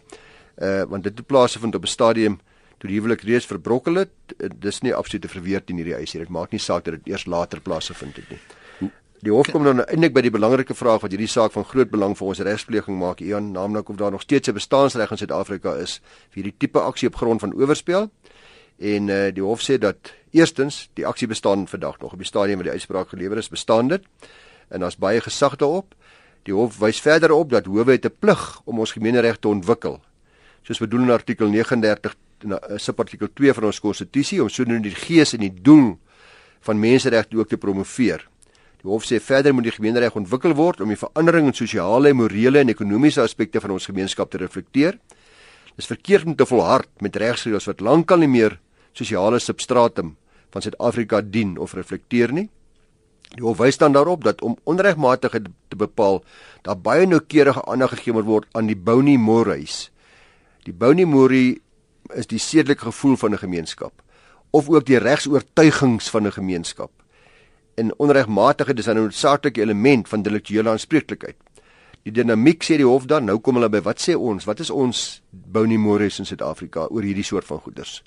Uh 0.57 0.83
want 0.89 1.03
dit 1.03 1.17
het 1.17 1.27
plaasgevind 1.27 1.75
op 1.75 1.83
'n 1.83 1.87
stadium 1.87 2.39
toe 2.83 2.91
die 2.91 2.99
huwelik 2.99 3.21
reeds 3.23 3.47
verbrokkel 3.47 4.01
het, 4.01 4.11
eh, 4.35 4.49
dis 4.51 4.81
nie 4.83 4.91
absolute 4.93 5.31
verweer 5.31 5.63
teen 5.63 5.79
hierdie 5.79 5.95
eis 5.95 6.13
nie. 6.13 6.25
Dit 6.25 6.33
maak 6.35 6.51
nie 6.51 6.59
saak 6.59 6.83
dat 6.83 6.99
dit 6.99 7.13
eers 7.13 7.25
later 7.25 7.61
plaasgevind 7.63 8.19
het 8.19 8.29
nie. 8.29 8.39
Die 9.23 9.31
hof 9.31 9.47
kom 9.53 9.63
dan 9.63 9.79
eintlik 9.85 10.11
by 10.11 10.21
die 10.25 10.33
belangrike 10.35 10.75
vraag 10.75 10.99
wat 11.05 11.13
hierdie 11.15 11.29
saak 11.31 11.53
van 11.53 11.63
groot 11.63 11.87
belang 11.89 12.11
vir 12.19 12.27
ons 12.27 12.41
regspleging 12.43 12.97
maak, 12.99 13.21
Ian, 13.23 13.53
naamlik 13.53 13.87
of 13.89 13.95
daar 13.95 14.11
nog 14.11 14.21
steeds 14.21 14.49
'n 14.49 14.53
bestaansreg 14.53 15.11
in 15.11 15.17
Suid-Afrika 15.17 15.75
is 15.79 16.01
vir 16.31 16.43
hierdie 16.43 16.55
tipe 16.59 16.79
aksie 16.79 17.07
op 17.07 17.15
grond 17.15 17.39
van 17.39 17.53
oorspel. 17.53 18.11
En 18.79 19.07
uh, 19.07 19.31
die 19.31 19.43
hof 19.43 19.61
sê 19.61 19.77
dat 19.77 20.11
eerstens 20.31 20.89
die 20.93 21.07
aksie 21.07 21.27
bestaan 21.27 21.67
vandag 21.67 21.99
nog 21.99 22.11
op 22.11 22.17
die 22.17 22.27
stadium 22.27 22.57
waar 22.57 22.63
die 22.63 22.71
uitspraak 22.73 23.09
gelewer 23.09 23.37
is, 23.37 23.49
bestaan 23.49 23.87
dit. 23.87 24.03
En 24.69 24.79
daar's 24.79 24.97
baie 24.97 25.21
gesag 25.21 25.55
daarop. 25.55 25.95
Die 26.43 26.53
hof 26.53 26.77
wys 26.79 26.99
verder 26.99 27.31
op 27.31 27.49
dat 27.49 27.65
howe 27.65 27.91
het 27.91 28.05
'n 28.05 28.15
plig 28.19 28.61
om 28.65 28.79
ons 28.79 28.91
gemeenereg 28.91 29.37
te 29.39 29.47
ontwikkel. 29.47 30.01
Soos 30.63 30.79
bedoel 30.79 31.01
in 31.01 31.11
artikel 31.11 31.47
39 31.47 32.11
eh, 32.11 32.17
subartikel 32.77 33.29
2 33.33 33.53
van 33.57 33.69
ons 33.69 33.79
konstitusie 33.79 34.41
om 34.43 34.49
sodoende 34.49 34.89
die 34.89 34.97
gees 34.97 35.33
en 35.33 35.43
die 35.45 35.53
doel 35.53 35.95
van 36.63 36.79
menseregte 36.79 37.37
ook 37.37 37.49
te 37.51 37.57
promoveer. 37.57 38.23
Die 38.83 38.91
hof 38.91 39.05
sê 39.07 39.19
verder 39.23 39.55
moet 39.55 39.69
die 39.69 39.75
gemeenereg 39.75 40.15
ontwikkel 40.19 40.55
word 40.59 40.81
om 40.83 40.89
die 40.91 40.99
verandering 40.99 41.47
in 41.47 41.55
sosiale, 41.55 42.11
morele 42.13 42.59
en 42.59 42.71
ekonomiese 42.73 43.23
aspekte 43.23 43.61
van 43.63 43.71
ons 43.75 43.87
gemeenskap 43.87 44.31
te 44.31 44.41
reflekteer. 44.41 44.97
Dis 45.79 45.87
verkeerd 45.87 46.27
om 46.27 46.35
te 46.35 46.47
volhard 46.47 46.89
met 47.01 47.15
regsreëls 47.15 47.69
wat 47.71 47.81
lankal 47.81 48.23
nie 48.23 48.31
meer 48.31 48.57
sosiale 48.93 49.39
substratum 49.39 50.13
van 50.53 50.61
Suid-Afrika 50.61 51.21
dien 51.23 51.55
of 51.57 51.73
reflekteer 51.73 52.35
nie. 52.35 52.49
Die 53.33 53.41
hof 53.41 53.57
wys 53.63 53.79
dan 53.81 53.95
daarop 53.95 54.27
dat 54.27 54.43
om 54.45 54.57
onregmatige 54.69 55.41
te 55.71 55.79
bepaal, 55.79 56.21
daar 56.61 56.77
baie 56.77 57.07
noukeurige 57.09 57.63
aandag 57.65 57.95
gegee 57.95 58.13
moet 58.13 58.27
word 58.27 58.51
aan 58.53 58.69
die 58.69 58.77
Boni 58.77 59.15
Mores. 59.17 59.87
Die 60.67 60.75
Boni 60.75 61.07
Mori 61.09 61.61
is 62.15 62.27
die 62.27 62.39
sedelike 62.39 62.85
gevoel 62.85 63.15
van 63.15 63.33
'n 63.33 63.37
gemeenskap 63.37 63.93
of 64.51 64.69
ook 64.69 64.85
die 64.85 64.97
regsoortuigings 64.97 66.09
van 66.09 66.27
'n 66.27 66.31
gemeenskap. 66.31 66.91
En 67.75 67.93
onregmatige 67.97 68.73
dis 68.73 68.87
'n 68.87 68.95
noodsaaklike 68.95 69.61
element 69.61 70.09
van 70.09 70.17
intellektuele 70.17 70.69
aanspreeklikheid. 70.69 71.35
Die 72.03 72.11
dinamiek 72.11 72.63
sê 72.63 72.75
die 72.75 72.85
hof 72.85 73.05
dan, 73.05 73.25
nou 73.25 73.39
kom 73.39 73.55
hulle 73.55 73.69
by 73.69 73.81
wat 73.81 74.09
sê 74.09 74.13
ons? 74.15 74.45
Wat 74.45 74.59
is 74.59 74.69
ons 74.69 75.21
Boni 75.29 75.77
Mores 75.77 76.19
in 76.19 76.25
Suid-Afrika 76.25 76.87
oor 76.89 77.01
hierdie 77.01 77.23
soort 77.23 77.45
van 77.45 77.59
goederes? 77.59 78.03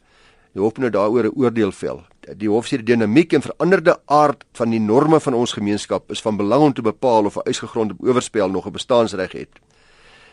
Die 0.52 0.62
hof 0.62 0.76
moet 0.76 0.78
nou 0.78 0.90
daaroor 0.90 1.24
'n 1.24 1.38
oordeel 1.38 1.72
vel 1.72 2.04
die 2.34 2.48
hof 2.50 2.66
sê 2.66 2.80
die 2.80 2.94
dinamiek 2.94 3.34
en 3.36 3.44
veranderde 3.44 3.96
aard 4.10 4.44
van 4.58 4.72
die 4.74 4.82
norme 4.82 5.20
van 5.22 5.36
ons 5.38 5.54
gemeenskap 5.54 6.10
is 6.10 6.22
van 6.24 6.38
belang 6.38 6.70
om 6.70 6.74
te 6.74 6.82
bepaal 6.82 7.26
of 7.26 7.36
'n 7.36 7.46
uitgegronde 7.46 7.94
oorspel 8.00 8.50
nog 8.50 8.66
'n 8.66 8.72
bestaansreg 8.72 9.32
het. 9.32 9.52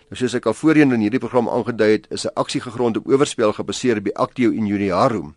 Nou 0.09 0.19
soos 0.19 0.33
ek 0.33 0.45
al 0.45 0.53
voorheen 0.53 0.91
in 0.91 1.05
hierdie 1.05 1.19
program 1.19 1.49
aangedui 1.49 1.91
het, 1.91 2.07
is 2.11 2.25
'n 2.25 2.35
aksie 2.35 2.61
gegrond 2.61 2.97
op 2.97 3.07
oorspel 3.07 3.53
gebaseer 3.53 3.97
op 3.97 4.03
die 4.03 4.15
Actio 4.15 4.49
Uniarum 4.49 5.35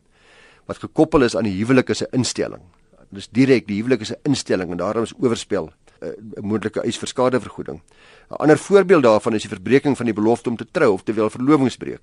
wat 0.66 0.78
gekoppel 0.78 1.22
is 1.22 1.36
aan 1.36 1.44
die 1.44 1.56
huwelik 1.58 1.90
as 1.90 2.02
'n 2.02 2.10
instelling. 2.12 2.62
Dis 3.10 3.28
direk 3.28 3.66
die 3.66 3.82
huwelik 3.82 4.00
as 4.00 4.10
'n 4.10 4.20
instelling 4.22 4.70
en 4.70 4.76
daarom 4.76 5.02
is 5.02 5.14
oorspel 5.18 5.72
eh, 6.00 6.08
'n 6.36 6.46
moontlike 6.46 6.80
eis 6.80 6.98
vir 6.98 7.08
skadevergoeding. 7.08 7.80
'n 8.30 8.34
Ander 8.34 8.58
voorbeeld 8.58 9.02
daarvan 9.02 9.34
is 9.34 9.42
die 9.42 9.50
verbreeking 9.50 9.96
van 9.96 10.06
die 10.06 10.14
belofte 10.14 10.48
om 10.50 10.56
te 10.56 10.66
trou 10.70 10.92
of 10.92 11.02
terwyl 11.02 11.30
verlovingsbreek. 11.30 12.00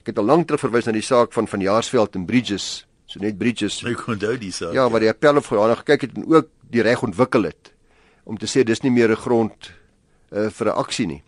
Ek 0.00 0.06
het 0.06 0.18
al 0.18 0.24
lank 0.24 0.46
terug 0.46 0.60
verwys 0.60 0.86
na 0.86 0.92
die 0.92 1.02
saak 1.02 1.32
van 1.32 1.48
van 1.48 1.60
Jaarsveld 1.60 2.14
en 2.14 2.24
Bridges 2.24 2.86
so 3.10 3.18
net 3.22 3.38
Bridges. 3.38 3.80
Ek 3.84 4.06
onthou 4.08 4.36
die 4.38 4.52
saak. 4.54 4.74
Ja, 4.76 4.86
waar 4.90 5.02
die 5.02 5.10
appel 5.10 5.40
op 5.40 5.48
Guyana 5.50 5.74
gekyk 5.82 6.06
het 6.06 6.16
en 6.16 6.28
ook 6.30 6.50
die 6.70 6.84
reg 6.86 7.02
ontwikkel 7.02 7.48
het 7.50 7.72
om 8.24 8.38
te 8.38 8.46
sê 8.46 8.62
dis 8.62 8.82
nie 8.84 8.92
meer 8.94 9.10
'n 9.10 9.16
grond 9.16 9.72
uh, 10.30 10.50
vir 10.50 10.66
'n 10.66 10.76
aksie 10.78 11.06
nie. 11.06 11.22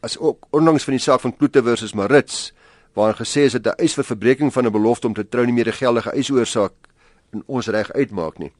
As 0.00 0.18
ook 0.18 0.46
onlangs 0.50 0.84
van 0.84 0.92
die 0.92 1.02
saak 1.02 1.20
van 1.20 1.36
Kloete 1.36 1.62
versus 1.62 1.94
Marits 1.94 2.52
waar 2.96 3.14
gesê 3.14 3.44
is 3.44 3.52
dat 3.52 3.66
'n 3.66 3.82
eis 3.82 3.94
vir 3.94 4.04
verbreeking 4.04 4.52
van 4.52 4.66
'n 4.66 4.72
belofte 4.72 5.06
om 5.06 5.14
te 5.14 5.28
trou 5.28 5.44
nie 5.44 5.52
meer 5.52 5.68
'n 5.68 5.72
geldige 5.72 6.10
eisoorsaak 6.10 6.72
in 7.32 7.42
ons 7.46 7.66
reg 7.66 7.92
uitmaak 7.92 8.38
nie. 8.38 8.52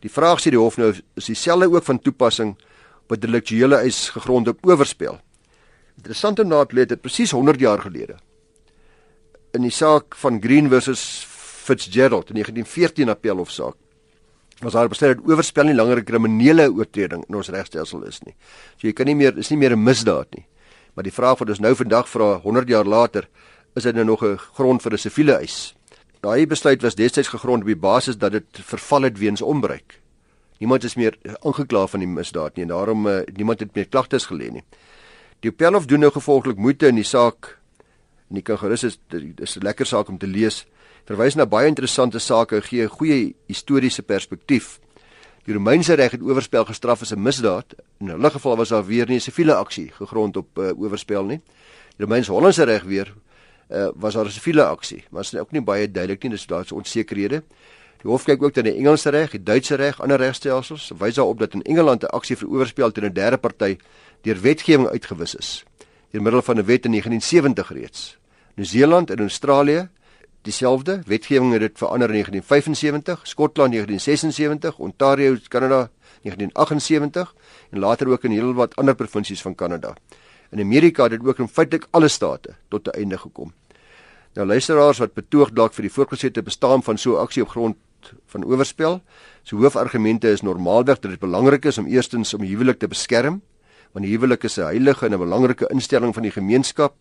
Die 0.00 0.10
vraag 0.10 0.40
sê 0.40 0.50
die 0.50 0.58
hof 0.58 0.76
nou 0.76 0.94
is 1.14 1.24
dieselfde 1.24 1.70
ook 1.70 1.84
van 1.84 1.98
toepassing 1.98 2.56
op 3.02 3.12
'n 3.12 3.20
deliktuele 3.20 3.76
eis 3.76 4.08
gegrond 4.08 4.48
op 4.48 4.66
oorspel. 4.66 5.18
Interessant 5.96 6.38
om 6.38 6.48
na 6.48 6.64
te 6.64 6.74
lees 6.74 6.86
dit 6.86 7.00
presies 7.00 7.30
100 7.30 7.60
jaar 7.60 7.80
gelede. 7.80 8.16
In 9.52 9.62
die 9.62 9.70
saak 9.70 10.14
van 10.14 10.42
Green 10.42 10.68
versus 10.68 11.26
Fitzgerald 11.68 12.28
in 12.28 12.34
1914 12.34 13.08
appelhofsaak 13.08 13.74
was 14.58 14.72
daar 14.72 14.88
besluit 14.88 15.16
dat 15.16 15.26
oorspel 15.26 15.64
nie 15.64 15.74
langer 15.74 15.98
'n 15.98 16.04
kriminele 16.04 16.70
oortreding 16.72 17.24
in 17.28 17.34
ons 17.34 17.48
regstelsel 17.48 18.02
is 18.04 18.20
nie. 18.22 18.34
So 18.76 18.86
jy 18.86 18.92
kan 18.92 19.06
nie 19.06 19.14
meer 19.14 19.38
is 19.38 19.50
nie 19.50 19.58
meer 19.58 19.72
'n 19.72 19.82
misdaad 19.82 20.26
nie. 20.34 20.46
Maar 20.98 21.06
die 21.06 21.14
vraag 21.14 21.38
wat 21.38 21.50
ons 21.52 21.60
nou 21.62 21.70
vandag 21.78 22.08
vra 22.10 22.40
100 22.42 22.68
jaar 22.68 22.88
later, 22.90 23.28
is 23.78 23.84
dit 23.86 23.94
nou 23.94 24.04
nog 24.04 24.24
'n 24.24 24.36
grond 24.36 24.82
vir 24.82 24.92
'n 24.92 24.98
siviele 24.98 25.32
eis? 25.32 25.74
Daai 26.20 26.46
besluit 26.46 26.82
was 26.82 26.94
destyds 26.94 27.28
gegrond 27.28 27.60
op 27.60 27.66
die 27.66 27.76
basis 27.76 28.18
dat 28.18 28.32
dit 28.32 28.44
verval 28.50 29.02
het 29.02 29.18
weens 29.18 29.42
onbruik. 29.42 30.00
Niemand 30.58 30.84
is 30.84 30.94
meer 30.94 31.16
aangekla 31.44 31.86
van 31.86 32.00
die 32.00 32.08
misdaad 32.08 32.56
nie 32.56 32.62
en 32.62 32.68
daarom 32.68 33.06
uh, 33.06 33.20
niemand 33.32 33.60
het 33.60 33.74
meer 33.74 33.88
klagtes 33.88 34.26
gelê 34.26 34.50
nie. 34.50 34.64
Die 35.40 35.50
appelhof 35.50 35.86
doen 35.86 36.00
nou 36.00 36.10
gevolglik 36.10 36.56
moeite 36.56 36.86
in 36.86 36.94
die 36.94 37.04
saak. 37.04 37.58
En 38.30 38.36
jy 38.36 38.42
kan 38.42 38.58
gerus 38.58 38.84
is 38.84 38.98
dis 39.08 39.56
'n 39.56 39.62
lekker 39.62 39.86
saak 39.86 40.08
om 40.08 40.18
te 40.18 40.26
lees 40.26 40.66
verwys 41.04 41.34
na 41.34 41.46
baie 41.46 41.68
interessante 41.68 42.18
sake, 42.18 42.60
gee 42.60 42.82
'n 42.82 42.88
goeie 42.88 43.34
historiese 43.46 44.02
perspektief. 44.02 44.80
Die 45.48 45.56
Romeinse 45.56 45.94
reg 45.96 46.12
het 46.12 46.20
oorspel 46.20 46.66
gestraf 46.68 47.00
as 47.00 47.14
'n 47.14 47.22
misdaad. 47.22 47.72
In 48.00 48.08
hulle 48.08 48.30
geval 48.30 48.56
was 48.56 48.68
daar 48.68 48.84
weer 48.84 49.06
nie 49.08 49.16
'n 49.16 49.20
siviele 49.20 49.54
aksie 49.54 49.90
gegrond 49.92 50.36
op 50.36 50.58
uh, 50.58 50.80
oorspel 50.80 51.24
nie. 51.24 51.40
Die 51.96 52.04
Romeins-Hollandse 52.04 52.64
reg 52.64 52.82
weer 52.82 53.14
uh, 53.70 53.88
was 53.94 54.14
daar 54.14 54.24
'n 54.24 54.30
siviele 54.30 54.64
aksie, 54.64 55.04
maar 55.10 55.22
dit 55.22 55.32
is 55.32 55.40
ook 55.40 55.50
nie 55.50 55.62
baie 55.62 55.90
duidelik 55.90 56.22
nie, 56.22 56.30
dis 56.30 56.46
daar 56.46 56.60
is 56.60 56.72
onsekerhede. 56.72 57.42
Die 58.02 58.10
hof 58.10 58.24
kyk 58.24 58.42
ook 58.42 58.54
na 58.56 58.62
die 58.62 58.76
Engelse 58.76 59.10
reg, 59.10 59.30
die 59.30 59.42
Duitse 59.42 59.74
reg, 59.74 60.00
ander 60.00 60.18
regstelsels. 60.18 60.92
Wys 60.98 61.14
daarop 61.14 61.38
dat 61.38 61.54
in 61.54 61.62
Engeland 61.62 62.02
'n 62.02 62.06
aksie 62.06 62.36
vir 62.36 62.48
oorspel 62.48 62.92
teen 62.92 63.04
'n 63.04 63.12
derde 63.12 63.38
party 63.38 63.78
deur 64.22 64.40
wetgewing 64.40 64.88
uitgewis 64.88 65.34
is, 65.34 65.64
deur 66.10 66.22
middel 66.22 66.42
van 66.42 66.58
'n 66.58 66.64
wet 66.64 66.84
in 66.84 66.90
1970 66.90 67.72
reeds. 67.72 68.18
Nieu-Seeland 68.54 69.10
en 69.10 69.18
Australië 69.18 69.88
dieselfde. 70.48 71.00
Wetgewing 71.06 71.52
het 71.52 71.60
dit 71.60 71.78
verander 71.78 72.08
in 72.08 72.20
1975, 72.22 73.26
Skotland 73.26 73.72
1976, 73.72 74.78
Ontario, 74.78 75.36
Kanada 75.48 75.90
1978 76.22 77.34
en 77.70 77.78
later 77.78 78.08
ook 78.08 78.24
in 78.24 78.30
heelwat 78.30 78.76
ander 78.76 78.94
provinsies 78.94 79.42
van 79.42 79.54
Kanada. 79.54 79.94
In 80.50 80.60
Amerika 80.60 81.02
het 81.02 81.18
dit 81.18 81.26
ook 81.26 81.38
in 81.38 81.48
feitelik 81.48 81.86
alle 81.90 82.08
state 82.08 82.54
tot 82.68 82.86
'n 82.86 82.96
einde 83.00 83.18
gekom. 83.18 83.52
Nou 84.34 84.46
luisteraars 84.46 84.98
wat 84.98 85.14
betoog 85.14 85.50
dalk 85.52 85.74
vir 85.74 85.82
die 85.82 85.92
voorgesette 85.92 86.42
bestaan 86.42 86.82
van 86.82 86.98
so 86.98 87.16
'n 87.16 87.20
aksie 87.20 87.42
op 87.42 87.48
grond 87.48 87.76
van 88.26 88.44
oorspel. 88.44 89.00
So 89.42 89.56
hoofargumente 89.56 90.30
is 90.30 90.42
normaalweg 90.42 90.98
dat 90.98 91.10
dit 91.10 91.20
belangrik 91.20 91.64
is 91.64 91.78
om 91.78 91.86
eerstens 91.86 92.34
om 92.34 92.42
huwelik 92.42 92.78
te 92.78 92.88
beskerm, 92.88 93.42
want 93.92 94.04
die 94.04 94.14
huwelik 94.14 94.44
is 94.44 94.58
'n 94.58 94.62
heilige 94.62 95.06
en 95.06 95.12
'n 95.12 95.18
belangrike 95.18 95.68
instelling 95.68 96.14
van 96.14 96.22
die 96.22 96.32
gemeenskap 96.32 96.94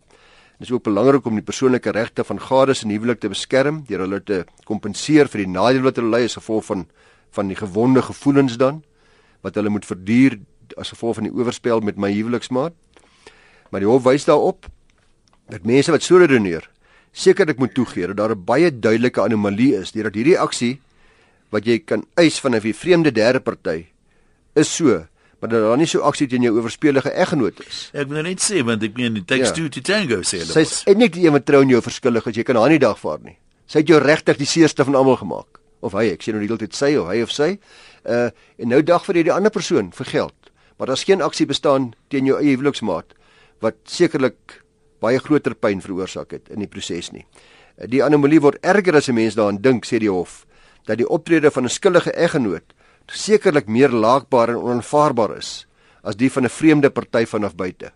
Dit 0.58 0.68
is 0.68 0.74
ook 0.74 0.84
belangrik 0.84 1.26
om 1.26 1.36
die 1.38 1.46
persoonlike 1.46 1.92
regte 1.94 2.24
van 2.26 2.40
gades 2.42 2.80
in 2.84 2.90
huwelik 2.90 3.20
te 3.22 3.30
beskerm 3.30 3.84
deur 3.86 4.02
hulle 4.08 4.18
te 4.26 4.40
kompenseer 4.66 5.30
vir 5.30 5.44
die 5.44 5.52
nadeel 5.54 5.84
wat 5.86 6.00
hulle 6.02 6.10
ly 6.10 6.24
as 6.26 6.38
gevolg 6.40 6.66
van 6.66 6.88
van 7.38 7.52
die 7.52 7.58
gewonde 7.60 8.02
gevoelens 8.02 8.56
dan 8.58 8.80
wat 9.46 9.56
hulle 9.60 9.70
moet 9.70 9.86
verduur 9.86 10.40
as 10.82 10.90
gevolg 10.96 11.20
van 11.20 11.28
die 11.28 11.34
oorspel 11.34 11.84
met 11.86 12.00
my 12.02 12.10
huweliksmaat. 12.10 12.74
Maar 13.70 13.84
die 13.84 13.90
hof 13.90 14.04
wys 14.08 14.26
daarop 14.26 14.66
dat 15.52 15.68
mense 15.68 15.94
wat 15.94 16.04
so 16.04 16.18
redeneer 16.18 16.66
sekerlik 17.14 17.62
moet 17.62 17.76
toegee 17.78 18.08
dat 18.08 18.18
daar 18.18 18.36
'n 18.36 18.46
baie 18.46 18.72
duidelike 18.72 19.22
anomalie 19.22 19.76
is 19.76 19.92
deurdat 19.92 20.16
hierdie 20.16 20.40
aksie 20.40 20.82
wat 21.52 21.66
jy 21.66 21.80
kan 21.80 22.04
eis 22.16 22.40
van 22.40 22.56
'n 22.56 22.74
vreemde 22.74 23.12
derde 23.12 23.40
party 23.40 23.86
is 24.56 24.76
so 24.76 25.06
maar 25.40 25.50
dat 25.50 25.62
daar 25.62 25.78
nie 25.78 25.88
so 25.90 26.02
aksie 26.08 26.28
teen 26.28 26.46
jou 26.46 26.56
oorspelige 26.58 27.12
eggenoot 27.14 27.60
is. 27.68 27.82
Ek 27.94 28.10
wil 28.10 28.24
net 28.26 28.42
sê 28.42 28.64
want 28.66 28.84
ek 28.84 28.96
meen 28.98 29.20
dit 29.20 29.28
takes 29.28 29.52
ja. 29.52 29.54
two 29.54 29.70
to 29.70 29.84
tango 29.86 30.24
sê 30.26 30.42
hulle. 30.42 30.54
Sy's 30.56 30.82
eintlik 30.90 31.14
die 31.14 31.28
een 31.28 31.36
wat 31.36 31.46
trou 31.46 31.62
in 31.66 31.74
jou 31.76 31.82
verskillig 31.86 32.28
as 32.28 32.40
jy 32.40 32.46
kan 32.48 32.58
haar 32.58 32.74
nie 32.74 32.82
dagvaar 32.82 33.22
nie. 33.26 33.38
Sy 33.70 33.84
het 33.84 33.92
jou 33.92 34.00
regtig 34.02 34.40
die 34.40 34.50
seerste 34.50 34.86
van 34.88 34.98
almal 34.98 35.20
gemaak. 35.22 35.62
Of 35.86 35.94
hy, 35.94 36.08
ek 36.16 36.26
sê 36.26 36.34
nou 36.34 36.42
die 36.42 36.50
hele 36.50 36.62
tyd 36.64 36.74
sy 36.74 36.96
of 36.98 37.12
hy 37.12 37.22
of 37.26 37.34
sy. 37.34 37.52
Uh 38.08 38.30
en 38.58 38.74
nou 38.74 38.82
dag 38.82 39.06
vir 39.06 39.22
jy 39.22 39.28
die 39.30 39.36
ander 39.36 39.54
persoon 39.54 39.92
vir 39.94 40.10
geld. 40.10 40.52
Maar 40.78 40.94
daar's 40.94 41.06
geen 41.06 41.22
aksie 41.22 41.46
bestaan 41.50 41.92
teen 42.10 42.26
jou 42.26 42.40
eie 42.40 42.56
huweliksmaat 42.56 43.14
wat 43.62 43.78
sekerlik 43.90 44.62
baie 45.02 45.20
groter 45.22 45.54
pyn 45.54 45.82
veroorsaak 45.82 46.34
het 46.34 46.50
in 46.54 46.66
die 46.66 46.70
proses 46.70 47.12
nie. 47.14 47.26
Uh, 47.78 47.86
die 47.86 48.02
anomalie 48.06 48.42
word 48.42 48.62
erger 48.66 48.98
as 48.98 49.10
'n 49.10 49.14
mens 49.14 49.36
daaraan 49.36 49.62
dink, 49.62 49.86
sê 49.86 50.00
die 50.00 50.10
hof, 50.10 50.46
dat 50.86 50.98
die 50.98 51.10
optrede 51.10 51.52
van 51.52 51.66
'n 51.66 51.70
skuldige 51.70 52.14
eggenoot 52.14 52.74
sekerlik 53.12 53.68
meer 53.68 53.90
laakbaar 53.90 54.50
en 54.50 54.62
onaanvaarbaar 54.62 55.38
is 55.38 55.68
as 56.04 56.16
die 56.16 56.32
van 56.32 56.44
'n 56.44 56.50
vreemde 56.50 56.90
party 56.90 57.26
vanaf 57.26 57.56
buite. 57.56 57.92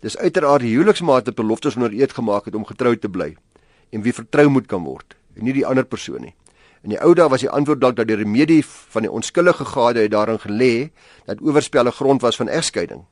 Dis 0.00 0.16
uiteraard 0.16 0.60
die 0.60 0.72
huweliksmaat 0.72 1.26
wat 1.26 1.34
beloftes 1.34 1.76
onder 1.76 1.92
eed 1.92 2.12
gemaak 2.12 2.44
het 2.44 2.54
om 2.54 2.64
getrou 2.64 2.96
te 2.96 3.08
bly 3.08 3.36
en 3.92 4.02
wie 4.02 4.12
vertrou 4.12 4.48
moet 4.48 4.66
kan 4.66 4.84
word 4.84 5.16
en 5.36 5.44
nie 5.44 5.52
die 5.52 5.66
ander 5.66 5.84
persoon 5.84 6.20
nie. 6.20 6.34
In 6.82 6.90
die 6.90 7.00
ou 7.00 7.14
dae 7.14 7.28
was 7.28 7.40
die 7.40 7.50
antwoord 7.50 7.80
dalk 7.80 7.96
dat 7.96 8.08
die 8.08 8.16
remedie 8.16 8.64
van 8.64 9.02
die 9.02 9.10
onskuldige 9.10 9.64
gade 9.64 10.00
het 10.00 10.10
daarin 10.10 10.38
gelê 10.38 10.90
dat 11.26 11.40
oorspel 11.40 11.86
'n 11.86 11.92
grond 11.92 12.22
was 12.22 12.36
van 12.36 12.48
egskeiding 12.48 13.04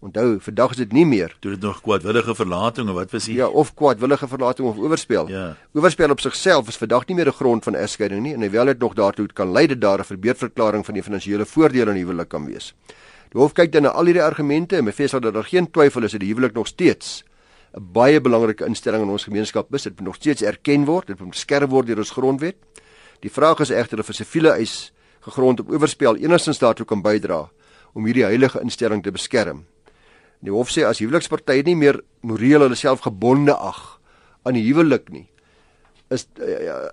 Onthou, 0.00 0.38
vandag 0.40 0.70
is 0.72 0.78
dit 0.80 0.92
nie 0.96 1.04
meer. 1.04 1.34
Toe 1.44 1.50
dit 1.52 1.60
nog 1.60 1.82
kwaadwillige 1.84 2.32
verlating 2.34 2.88
of 2.88 2.94
wat 2.96 3.10
was 3.12 3.26
dit? 3.28 3.34
Ja, 3.36 3.48
of 3.48 3.74
kwaadwillige 3.76 4.28
verlating 4.28 4.68
of 4.68 4.78
oorspel. 4.80 5.28
Ja. 5.28 5.56
Oorspel 5.76 6.10
op 6.10 6.20
sigself 6.24 6.68
is 6.72 6.78
vandag 6.80 7.04
nie 7.06 7.16
meer 7.16 7.28
'n 7.28 7.36
grond 7.36 7.64
van 7.64 7.74
egskeiding 7.74 8.22
nie 8.22 8.32
en 8.34 8.40
hoewel 8.40 8.64
dit 8.64 8.78
nog 8.78 8.94
daartoe 8.94 9.26
kan 9.26 9.52
lei 9.52 9.66
dat 9.66 9.80
daar 9.80 9.98
'n 9.98 10.04
verbeurverklaring 10.04 10.84
van 10.84 10.94
die 10.94 11.02
finansiële 11.02 11.46
voordele 11.46 11.90
in 11.90 11.96
die 11.96 12.04
huwelik 12.04 12.28
kan 12.28 12.46
wees. 12.46 12.74
Die 13.30 13.40
hof 13.40 13.52
kyk 13.52 13.72
dan 13.72 13.82
na 13.82 13.88
al 13.88 14.04
hierdie 14.04 14.22
argumente 14.22 14.76
en 14.76 14.84
bevestig 14.84 15.20
dat 15.20 15.34
daar 15.34 15.44
geen 15.44 15.70
twyfel 15.70 16.02
is 16.02 16.10
dat 16.10 16.20
die 16.20 16.28
huwelik 16.28 16.54
nog 16.54 16.66
steeds 16.66 17.24
'n 17.74 17.92
baie 17.92 18.20
belangrike 18.20 18.64
instelling 18.64 19.02
in 19.02 19.08
ons 19.08 19.24
gemeenskap 19.24 19.74
is. 19.74 19.82
Dit 19.82 19.96
moet 19.96 20.06
nog 20.06 20.14
steeds 20.14 20.42
erken 20.42 20.84
word, 20.84 21.06
dit 21.06 21.20
moet 21.20 21.30
beskerm 21.30 21.68
word 21.68 21.86
deur 21.86 21.98
ons 21.98 22.10
grondwet. 22.10 22.56
Die 23.20 23.30
vraag 23.30 23.60
is 23.60 23.70
egter 23.70 23.98
of 23.98 24.08
'n 24.08 24.12
siviele 24.12 24.50
eis 24.50 24.92
gegrond 25.20 25.60
op 25.60 25.70
oorspel 25.70 26.16
enigstens 26.16 26.58
daartoe 26.58 26.86
kan 26.86 27.02
bydra 27.02 27.50
om 27.92 28.04
hierdie 28.04 28.24
heilige 28.24 28.60
instelling 28.60 29.02
te 29.02 29.10
beskerm. 29.10 29.64
Die 30.40 30.52
hof 30.52 30.70
sê 30.72 30.86
as 30.88 31.00
huwelikspartye 31.02 31.64
nie 31.66 31.76
meer 31.76 32.00
moreel 32.22 32.64
hulle 32.64 32.78
self 32.78 33.04
gebonde 33.04 33.54
ag 33.54 34.00
aan 34.44 34.56
die 34.56 34.64
huwelik 34.64 35.10
nie, 35.12 35.26
is 36.08 36.26
uh, 36.40 36.88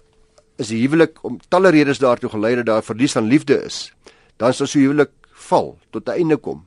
is 0.58 0.72
die 0.74 0.82
huwelik 0.82 1.22
om 1.26 1.38
talle 1.54 1.72
redes 1.72 2.02
daartoe 2.02 2.32
gelei 2.34 2.56
dat 2.60 2.68
daar 2.68 2.84
verlies 2.84 3.16
van 3.16 3.30
liefde 3.30 3.60
is, 3.64 3.92
dan 4.42 4.54
sal 4.54 4.68
so 4.68 4.82
huwelik 4.82 5.14
val 5.48 5.78
tot 5.92 6.10
'n 6.10 6.18
einde 6.18 6.38
kom 6.38 6.66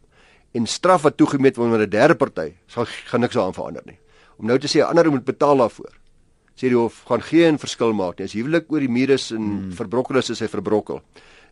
en 0.54 0.66
straf 0.66 1.02
wat 1.02 1.16
toegemeet 1.16 1.56
word 1.56 1.74
aan 1.74 1.82
'n 1.82 1.90
derde 1.90 2.14
party 2.14 2.54
sal 2.66 2.86
gaan 2.86 3.20
niks 3.20 3.36
aan 3.36 3.54
verander 3.54 3.82
nie. 3.86 3.98
Om 4.38 4.46
nou 4.46 4.58
te 4.58 4.68
sê 4.68 4.80
'n 4.80 4.88
ander 4.88 5.10
moet 5.10 5.24
betaal 5.24 5.56
daarvoor. 5.56 5.92
Sê 6.56 6.68
die 6.68 6.76
hof 6.76 7.04
gaan 7.08 7.22
geen 7.22 7.58
verskil 7.58 7.92
maak 7.92 8.18
nie. 8.18 8.24
As 8.24 8.32
huwelik 8.32 8.72
oor 8.72 8.80
die 8.80 8.88
mure 8.88 9.12
is 9.12 9.30
en 9.30 9.42
hmm. 9.42 9.72
verbrokkel 9.72 10.16
is, 10.16 10.30
is 10.30 10.40
hy 10.40 10.48
verbrokkel. 10.48 11.02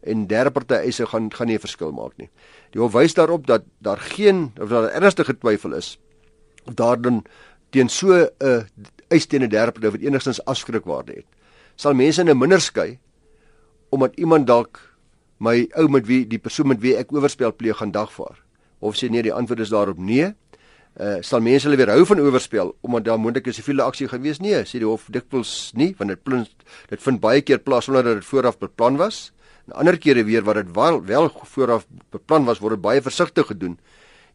En 0.00 0.26
derde 0.26 0.50
party 0.50 0.74
eise 0.74 1.06
gaan 1.06 1.32
gaan 1.32 1.46
nie 1.46 1.56
'n 1.56 1.60
verskil 1.60 1.92
maak 1.92 2.16
nie. 2.16 2.30
Die 2.70 2.80
hof 2.80 2.92
wys 2.92 3.14
daarop 3.14 3.46
dat 3.46 3.62
daar 3.78 3.98
geen 3.98 4.52
of 4.60 4.68
daar 4.68 4.90
ernstige 4.90 5.38
twyfel 5.38 5.72
is 5.72 5.98
of 6.66 6.74
daar 6.74 7.00
dan 7.00 7.24
teen 7.70 7.88
so 7.88 8.12
'n 8.12 8.30
uh, 8.38 8.62
eis 9.08 9.26
teen 9.26 9.42
'n 9.42 9.48
derde 9.48 9.72
party 9.72 9.90
wat 9.90 10.00
enigstens 10.00 10.44
afskrikwaarde 10.44 11.12
het. 11.12 11.26
Sal 11.76 11.94
mense 11.94 12.22
nou 12.22 12.34
minder 12.34 12.60
skei 12.60 12.98
omdat 13.88 14.16
iemand 14.16 14.46
dalk 14.46 14.80
my 15.38 15.68
ou 15.78 15.88
met 15.88 16.06
wie 16.06 16.26
die 16.26 16.38
persoon 16.38 16.68
met 16.68 16.80
wie 16.80 16.96
ek 16.96 17.12
oorspel 17.12 17.54
pleeg 17.54 17.76
gaan 17.76 17.90
dagvaar? 17.90 18.36
Of 18.78 18.96
sê 18.96 19.08
nee, 19.10 19.22
die 19.22 19.32
antwoord 19.32 19.60
is 19.60 19.72
daarop 19.74 19.98
nee. 19.98 20.34
Uh 20.98 21.18
sal 21.22 21.40
mense 21.40 21.68
hulle 21.68 21.78
weer 21.78 21.92
hou 21.94 22.04
van 22.06 22.20
oorspel 22.20 22.74
omdat 22.82 23.04
daar 23.04 23.20
moontlik 23.20 23.46
'n 23.46 23.52
siviele 23.52 23.82
aksie 23.82 24.08
gewees? 24.08 24.40
Nee, 24.40 24.64
sê 24.64 24.78
die 24.78 24.86
hof 24.86 25.06
dikwels 25.10 25.72
nie, 25.74 25.94
want 25.98 26.10
dit 26.10 26.22
plins, 26.22 26.50
dit 26.88 27.02
vind 27.02 27.20
baie 27.20 27.40
keer 27.40 27.58
plaas 27.58 27.84
sonder 27.84 28.02
dat 28.02 28.14
dit 28.14 28.24
vooraf 28.24 28.58
beplan 28.58 28.96
was. 28.96 29.32
En 29.68 29.74
ander 29.84 29.98
kere 30.00 30.24
weer 30.24 30.44
wat 30.44 30.54
dit 30.54 30.70
wel 30.72 31.04
wel 31.04 31.30
vooraf 31.44 31.86
beplan 32.10 32.44
was, 32.44 32.58
word 32.58 32.78
dit 32.78 32.80
baie 32.80 33.02
versigtig 33.04 33.46
gedoen. 33.46 33.78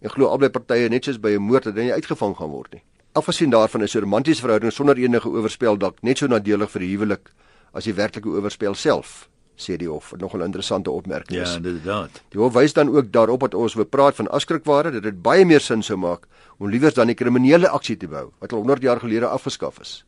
En 0.01 0.09
glo 0.09 0.29
albei 0.29 0.49
partye 0.53 0.89
net 0.89 1.05
soos 1.05 1.19
by 1.19 1.33
'n 1.33 1.41
moord 1.41 1.63
dat 1.63 1.75
hy 1.75 1.91
uitgevang 1.91 2.35
gaan 2.37 2.49
word 2.49 2.73
nie. 2.73 2.83
Afgesien 3.13 3.49
daarvan 3.49 3.81
is 3.81 3.95
'n 3.95 3.99
romantiese 3.99 4.41
verhouding 4.41 4.71
sonder 4.73 4.97
enige 4.97 5.29
oorspel 5.29 5.77
dalk 5.77 6.01
net 6.01 6.17
so 6.17 6.27
nadelig 6.27 6.69
vir 6.71 6.79
die 6.79 6.89
huwelik 6.89 7.31
as 7.73 7.83
die 7.83 7.93
werklike 7.93 8.29
oorspel 8.29 8.75
self 8.75 9.29
sê 9.55 9.77
die 9.77 9.89
hof. 9.89 10.13
Nog 10.17 10.33
'n 10.33 10.41
interessante 10.41 10.91
opmerking 10.91 11.41
is. 11.41 11.49
Ja, 11.49 11.55
inderdaad. 11.55 12.21
Die 12.29 12.39
hof 12.39 12.53
wys 12.53 12.73
dan 12.73 12.89
ook 12.95 13.11
daarop 13.11 13.39
dat 13.39 13.53
ons 13.53 13.73
wil 13.73 13.85
praat 13.85 14.15
van 14.15 14.27
afskrikwaarde 14.27 14.91
dat 14.91 15.03
dit 15.03 15.21
baie 15.21 15.45
meer 15.45 15.61
sin 15.61 15.83
sou 15.83 15.97
maak 15.97 16.27
om 16.57 16.69
liewers 16.69 16.93
dan 16.93 17.09
'n 17.09 17.15
kriminele 17.15 17.69
aksie 17.69 17.97
te 17.97 18.07
bou 18.07 18.31
wat 18.39 18.51
al 18.51 18.57
100 18.57 18.81
jaar 18.81 18.99
gelede 18.99 19.27
afgeskaf 19.27 19.79
is. 19.79 20.05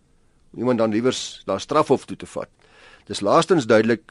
Iemand 0.58 0.78
dan 0.78 0.92
liewers 0.92 1.42
daar 1.46 1.60
strafhof 1.60 2.06
toe 2.06 2.18
te 2.18 2.26
vat. 2.26 2.50
Dis 3.06 3.22
laastens 3.22 3.66
duidelik 3.66 4.02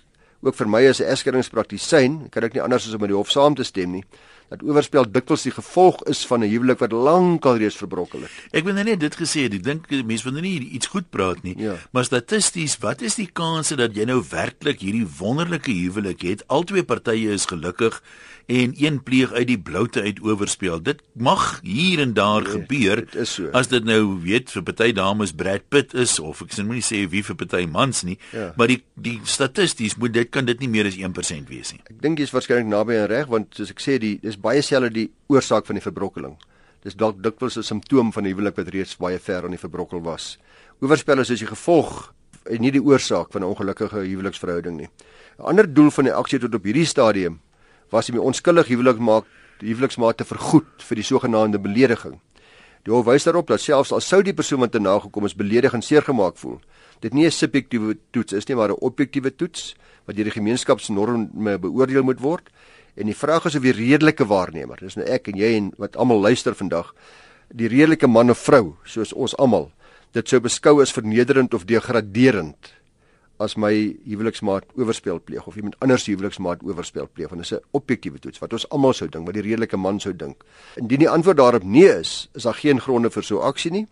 ook 0.43 0.55
vir 0.55 0.69
my 0.69 0.87
as 0.87 1.01
'n 1.01 1.11
eskeringspraktysyn, 1.11 2.29
kan 2.31 2.45
ek 2.45 2.55
nie 2.55 2.63
anders 2.63 2.87
as 2.87 2.95
om 2.95 3.01
met 3.01 3.11
die 3.11 3.17
hof 3.17 3.31
saam 3.31 3.55
te 3.55 3.65
stem 3.65 3.93
nie 3.93 4.05
dat 4.53 4.63
oorspel 4.63 5.07
dikwels 5.09 5.47
die 5.47 5.55
gevolg 5.55 6.03
is 6.11 6.23
van 6.29 6.45
'n 6.45 6.51
huwelik 6.51 6.79
wat 6.79 6.93
lankal 6.93 7.57
reeds 7.57 7.77
verbrokkel 7.77 8.21
het. 8.21 8.31
Ek 8.53 8.65
wil 8.65 8.75
nou 8.75 8.85
net 8.85 9.01
dit 9.01 9.17
gesê 9.17 9.45
ek 9.45 9.63
dink 9.63 9.91
mense 9.91 10.25
wil 10.25 10.33
nou 10.33 10.43
nie 10.43 10.71
iets 10.71 10.87
goed 10.87 11.11
praat 11.11 11.43
nie, 11.43 11.55
ja. 11.59 11.77
maar 11.93 12.05
statisties, 12.05 12.79
wat 12.79 13.03
is 13.03 13.15
die 13.15 13.31
kanse 13.33 13.77
dat 13.77 13.97
jy 13.97 14.05
nou 14.05 14.23
werklik 14.31 14.81
hierdie 14.81 15.07
wonderlike 15.19 15.71
huwelik 15.71 16.23
het? 16.23 16.49
Albei 16.49 16.83
partye 16.83 17.33
is 17.33 17.47
gelukkig 17.47 18.03
en 18.47 18.75
een 18.77 19.03
pleeg 19.03 19.33
uit 19.33 19.47
die 19.47 19.59
bloute 19.59 20.03
uit 20.03 20.21
oorspel. 20.23 20.83
Dit 20.83 21.03
mag 21.13 21.61
hier 21.63 22.01
en 22.01 22.13
daar 22.13 22.43
nee, 22.43 22.51
gebeur. 22.51 23.05
Dit 23.11 23.29
so. 23.29 23.49
As 23.57 23.69
dit 23.69 23.85
nou 23.85 24.21
weet 24.23 24.53
vir 24.53 24.63
party 24.63 24.93
dames 24.93 25.33
Brad 25.33 25.69
Pitt 25.69 25.95
is 25.95 26.19
of 26.21 26.43
ek 26.45 26.53
sien 26.53 26.69
moenie 26.69 26.85
sê 26.85 27.05
wie 27.11 27.25
vir 27.25 27.39
party 27.41 27.65
mans 27.71 28.05
nie, 28.05 28.19
ja. 28.33 28.51
maar 28.59 28.69
die 28.69 28.83
die 28.95 29.17
statisties 29.29 29.97
moet 29.97 30.15
dit 30.15 30.31
kan 30.31 30.45
dit 30.49 30.61
nie 30.61 30.69
meer 30.69 30.89
as 30.91 30.99
1% 31.01 31.49
wees 31.49 31.73
nie. 31.73 31.81
Ek 31.89 32.01
dink 32.03 32.21
jy's 32.21 32.35
waarskynlik 32.35 32.69
naby 32.69 32.99
aan 33.01 33.09
reg 33.13 33.31
want 33.33 33.55
soos 33.57 33.73
ek 33.73 33.81
sê 33.83 33.99
die 34.03 34.19
dis 34.23 34.37
baie 34.41 34.63
selde 34.63 34.93
die 34.93 35.09
oorsaak 35.33 35.67
van 35.67 35.81
die 35.81 35.85
verbrokkeling. 35.85 36.37
Dis 36.85 36.99
dalk 37.01 37.23
dikwels 37.25 37.57
'n 37.57 37.65
simptoom 37.65 38.13
van 38.13 38.25
'n 38.25 38.35
huwelik 38.35 38.57
wat 38.57 38.69
reeds 38.69 38.97
baie 38.97 39.19
ver 39.19 39.45
aan 39.45 39.57
die 39.57 39.65
verbrokkel 39.65 40.03
was. 40.03 40.39
Oorspel 40.81 41.21
is 41.21 41.31
as 41.31 41.41
jy 41.41 41.47
gevolg 41.47 42.13
en 42.45 42.61
nie 42.61 42.71
die 42.71 42.83
oorsaak 42.83 43.33
van 43.33 43.43
'n 43.43 43.49
ongelukkige 43.49 44.05
huweliksverhouding 44.05 44.77
nie. 44.77 44.89
'n 45.39 45.43
Ander 45.43 45.67
doel 45.67 45.91
van 45.91 46.05
die 46.05 46.13
aksie 46.13 46.39
tot 46.39 46.55
op 46.55 46.65
hierdie 46.65 46.87
stadium 46.87 47.41
was 47.95 48.11
om 48.11 48.19
die 48.19 48.27
onskuldige 48.27 48.75
huwelik 48.75 48.99
maak 48.99 49.31
die 49.63 49.71
huweliksmaat 49.71 50.19
te 50.19 50.27
vergoed 50.27 50.83
vir 50.83 50.99
die 50.99 51.07
sogenaamde 51.07 51.61
belediging. 51.63 52.19
Die 52.85 52.93
hof 52.93 53.07
wys 53.07 53.25
daarop 53.25 53.49
dat 53.49 53.63
selfs 53.63 53.95
al 53.95 54.03
sou 54.05 54.21
die 54.27 54.35
persoon 54.37 54.65
wat 54.65 54.75
te 54.75 54.83
nagekom 54.83 55.25
is 55.29 55.37
beledig 55.39 55.77
en 55.77 55.85
seergemaak 55.85 56.37
voel, 56.41 56.59
dit 57.01 57.15
nie 57.15 57.27
'n 57.27 57.31
subjektiewe 57.31 57.97
toets 58.13 58.33
is 58.33 58.49
nie, 58.49 58.57
maar 58.57 58.71
'n 58.71 58.83
objektiewe 58.83 59.31
toets 59.31 59.75
wat 60.07 60.17
deur 60.17 60.25
die 60.25 60.41
gemeenskapsnorme 60.41 61.59
beoordeel 61.59 62.03
moet 62.03 62.21
word. 62.21 62.51
En 62.97 63.07
die 63.07 63.17
vraag 63.17 63.47
is 63.47 63.57
of 63.57 63.63
die 63.63 63.73
redelike 63.73 64.27
waarnemer, 64.27 64.77
dis 64.79 64.97
nou 64.97 65.07
ek 65.07 65.29
en 65.29 65.37
jy 65.37 65.57
en 65.57 65.73
wat 65.79 65.97
almal 65.97 66.21
luister 66.21 66.55
vandag, 66.55 66.95
die 67.49 67.69
redelike 67.69 68.07
man 68.07 68.31
of 68.31 68.39
vrou, 68.39 68.77
soos 68.85 69.13
ons 69.13 69.37
almal, 69.37 69.73
dit 70.13 70.29
sou 70.29 70.41
beskou 70.41 70.81
as 70.81 70.93
vernederend 70.93 71.55
of 71.55 71.65
degraderend 71.65 72.75
as 73.43 73.57
my 73.59 73.73
huweliksmaat 74.07 74.65
oorspel 74.79 75.19
pleeg 75.19 75.47
of 75.47 75.57
iemand 75.57 75.75
anders 75.83 76.07
huweliksmaat 76.07 76.63
oorspel 76.63 77.09
pleeg 77.13 77.33
want 77.33 77.43
dit 77.43 77.51
is 77.51 77.59
'n 77.59 77.65
objektiewe 77.73 78.19
toets 78.19 78.39
wat 78.39 78.53
ons 78.53 78.69
almal 78.69 78.93
sou 78.93 79.09
dink 79.09 79.27
wat 79.27 79.35
die 79.35 79.43
redelike 79.43 79.77
man 79.77 80.01
sou 80.01 80.13
dink. 80.17 80.45
Indien 80.77 80.99
die 80.99 81.09
antwoord 81.09 81.37
daarop 81.37 81.65
nee 81.65 81.99
is, 81.99 82.29
is 82.35 82.43
daar 82.43 82.55
geen 82.55 82.81
gronde 82.81 83.11
vir 83.11 83.23
so 83.23 83.39
'n 83.39 83.43
aksie 83.43 83.71
nie. 83.71 83.87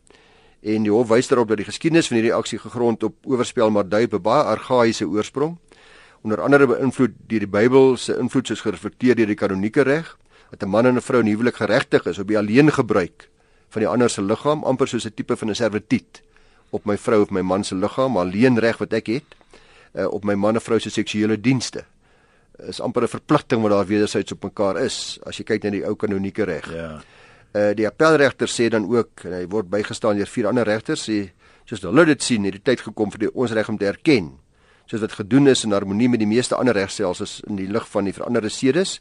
En 0.63 0.83
die 0.83 0.93
hof 0.93 1.09
wys 1.09 1.29
daarop 1.29 1.49
dat 1.49 1.57
die 1.57 1.67
geskiedenis 1.67 2.09
van 2.09 2.17
hierdie 2.17 2.35
aksie 2.35 2.59
gegrond 2.59 3.03
op 3.03 3.15
oorspel 3.25 3.71
maar 3.71 3.89
dui 3.89 4.05
op 4.05 4.15
'n 4.15 4.23
baie 4.23 4.45
argaïese 4.45 5.07
oorsprong. 5.07 5.59
Onder 6.23 6.41
andere 6.41 6.67
beïnvloed 6.67 7.13
deur 7.27 7.39
die 7.39 7.49
Bybel 7.49 7.97
se 7.97 8.19
invloed 8.19 8.47
soos 8.47 8.61
gereflekteer 8.61 9.17
deur 9.17 9.27
die 9.27 9.35
kanonieke 9.35 9.83
reg 9.83 10.17
dat 10.51 10.63
'n 10.63 10.69
man 10.69 10.87
en 10.87 10.97
'n 10.97 11.01
vrou 11.01 11.21
in 11.21 11.27
huwelik 11.27 11.57
geregtig 11.57 12.07
is 12.07 12.19
op 12.19 12.29
die 12.29 12.39
alleen 12.39 12.73
gebruik 12.73 13.29
van 13.69 13.81
die 13.81 13.89
ander 13.89 14.11
se 14.11 14.23
liggaam 14.23 14.65
amper 14.65 14.89
soos 14.89 15.07
'n 15.07 15.15
tipe 15.15 15.37
van 15.37 15.51
'n 15.51 15.55
servitut 15.55 16.23
op 16.73 16.89
my 16.89 16.97
vrou 16.97 17.23
of 17.23 17.31
my 17.31 17.45
man 17.45 17.65
se 17.65 17.77
liggaam 17.77 18.17
alleen 18.17 18.59
reg 18.61 18.81
wat 18.81 18.93
ek 18.97 19.11
het 19.13 19.35
uh, 19.95 20.09
op 20.09 20.25
my 20.25 20.35
man 20.35 20.57
en 20.57 20.65
vrou 20.65 20.81
se 20.81 20.91
seksuele 20.91 21.37
dienste 21.41 21.85
is 22.69 22.81
amper 22.81 23.05
'n 23.05 23.09
verpligting 23.09 23.63
wat 23.63 23.71
daar 23.71 23.87
wederzijds 23.87 24.33
op 24.33 24.45
mekaar 24.45 24.81
is 24.81 25.19
as 25.27 25.37
jy 25.37 25.45
kyk 25.45 25.63
na 25.65 25.71
die 25.71 25.85
ou 25.85 25.95
kanonieke 25.97 26.45
reg. 26.45 26.73
Ja. 26.73 27.03
Uh 27.53 27.75
die 27.75 27.87
appelregter 27.87 28.49
sê 28.49 28.69
dan 28.69 28.85
ook 28.89 29.25
en 29.25 29.33
hy 29.33 29.47
word 29.47 29.69
bygestaan 29.71 30.17
deur 30.17 30.27
vier 30.27 30.47
ander 30.49 30.65
regters 30.65 31.09
sê 31.09 31.33
soos 31.65 31.83
hulle 31.83 32.05
dit 32.05 32.23
sien 32.23 32.45
het 32.45 32.53
die 32.53 32.63
tyd 32.63 32.81
gekom 32.81 33.11
vir 33.11 33.19
die, 33.19 33.35
ons 33.35 33.53
reg 33.53 33.69
om 33.69 33.79
te 33.79 33.87
erken 33.87 34.33
soos 34.87 35.01
wat 35.01 35.13
gedoen 35.13 35.49
is 35.49 35.65
in 35.65 35.73
harmonie 35.73 36.09
met 36.09 36.21
die 36.21 36.29
meeste 36.29 36.57
ander 36.57 36.75
regstelsels 36.75 37.41
in 37.49 37.57
die 37.57 37.69
lig 37.69 37.89
van 37.89 38.05
die 38.05 38.13
veranderde 38.13 38.49
sedes 38.49 39.01